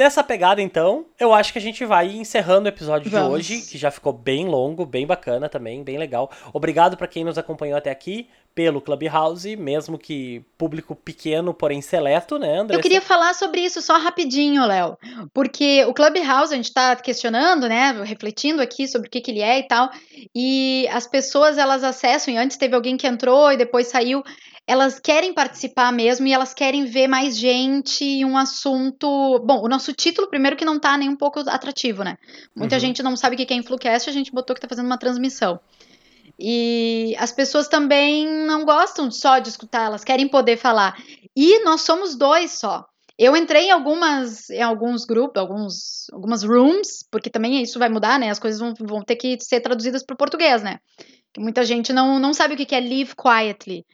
[0.00, 3.46] Dessa pegada, então, eu acho que a gente vai encerrando o episódio Vamos.
[3.46, 6.30] de hoje, que já ficou bem longo, bem bacana também, bem legal.
[6.54, 12.38] Obrigado para quem nos acompanhou até aqui pelo Clubhouse, mesmo que público pequeno, porém seleto,
[12.38, 12.76] né, André?
[12.78, 14.96] Eu queria falar sobre isso só rapidinho, Léo,
[15.34, 19.42] porque o Clubhouse, a gente está questionando, né, refletindo aqui sobre o que, que ele
[19.42, 19.90] é e tal,
[20.34, 24.24] e as pessoas, elas acessam, e antes teve alguém que entrou e depois saiu,
[24.66, 29.40] elas querem participar mesmo e elas querem ver mais gente e um assunto.
[29.44, 32.16] Bom, o nosso título, primeiro, que não tá nem um pouco atrativo, né?
[32.54, 32.80] Muita uhum.
[32.80, 35.58] gente não sabe o que é Influcast, a gente botou que tá fazendo uma transmissão.
[36.38, 40.96] E as pessoas também não gostam só de escutar, elas querem poder falar.
[41.36, 42.86] E nós somos dois só.
[43.18, 48.18] Eu entrei em algumas, em alguns grupos, alguns, algumas rooms, porque também isso vai mudar,
[48.18, 48.30] né?
[48.30, 50.78] As coisas vão, vão ter que ser traduzidas para o português, né?
[51.38, 53.86] muita gente não, não sabe o que é live quietly.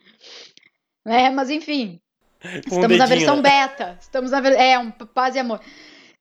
[1.07, 1.99] É, mas enfim.
[2.43, 3.97] Estamos na versão beta.
[3.99, 4.53] Estamos na ver...
[4.53, 5.61] É, um paz e amor.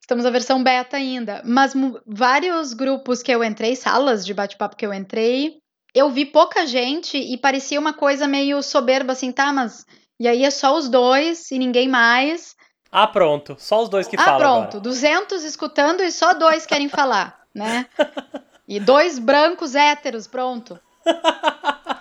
[0.01, 1.43] Estamos na versão beta ainda.
[1.45, 1.74] Mas
[2.07, 5.59] vários grupos que eu entrei, salas de bate-papo que eu entrei,
[5.95, 9.84] eu vi pouca gente e parecia uma coisa meio soberba, assim, tá, mas.
[10.18, 12.55] E aí é só os dois e ninguém mais.
[12.91, 13.57] Ah, pronto.
[13.59, 14.37] Só os dois que ah, falam.
[14.37, 14.76] Ah, pronto.
[14.76, 14.80] Agora.
[14.80, 17.87] 200 escutando e só dois querem falar, né?
[18.68, 20.76] E dois brancos héteros, pronto.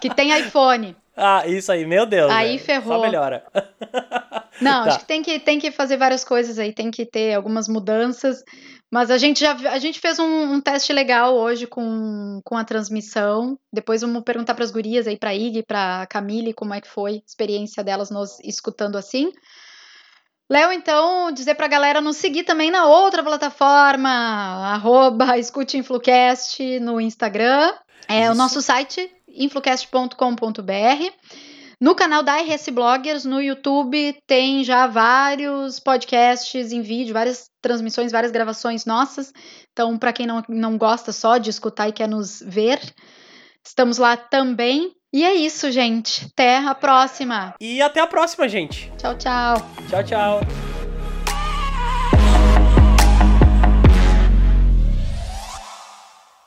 [0.02, 0.96] Que tem iPhone.
[1.16, 2.32] Ah, isso aí, meu Deus.
[2.32, 2.98] Aí ferrou.
[2.98, 3.44] Só melhora.
[4.62, 4.90] Não, tá.
[4.90, 8.44] acho que tem, que tem que fazer várias coisas aí, tem que ter algumas mudanças.
[8.92, 12.64] Mas a gente já a gente fez um, um teste legal hoje com, com a
[12.64, 13.58] transmissão.
[13.74, 16.88] Depois vamos perguntar para as gurias aí, para a Ig, para Camille, como é que
[16.88, 19.32] foi a experiência delas nos escutando assim.
[20.50, 26.80] Léo, então, dizer para a galera nos seguir também na outra plataforma, arroba Escute Influcast
[26.80, 27.74] no Instagram.
[28.08, 28.32] É Isso.
[28.32, 31.12] o nosso site influcast.com.br.
[31.80, 38.12] No canal da RS Bloggers, no YouTube, tem já vários podcasts em vídeo, várias transmissões,
[38.12, 39.34] várias gravações nossas.
[39.74, 42.80] Então, para quem não, não gosta só de escutar e quer nos ver,
[43.66, 44.94] estamos lá também.
[45.14, 46.28] E é isso, gente.
[46.32, 47.56] Até a próxima.
[47.60, 48.92] E até a próxima, gente.
[48.98, 49.56] Tchau, tchau.
[49.90, 50.75] Tchau, tchau.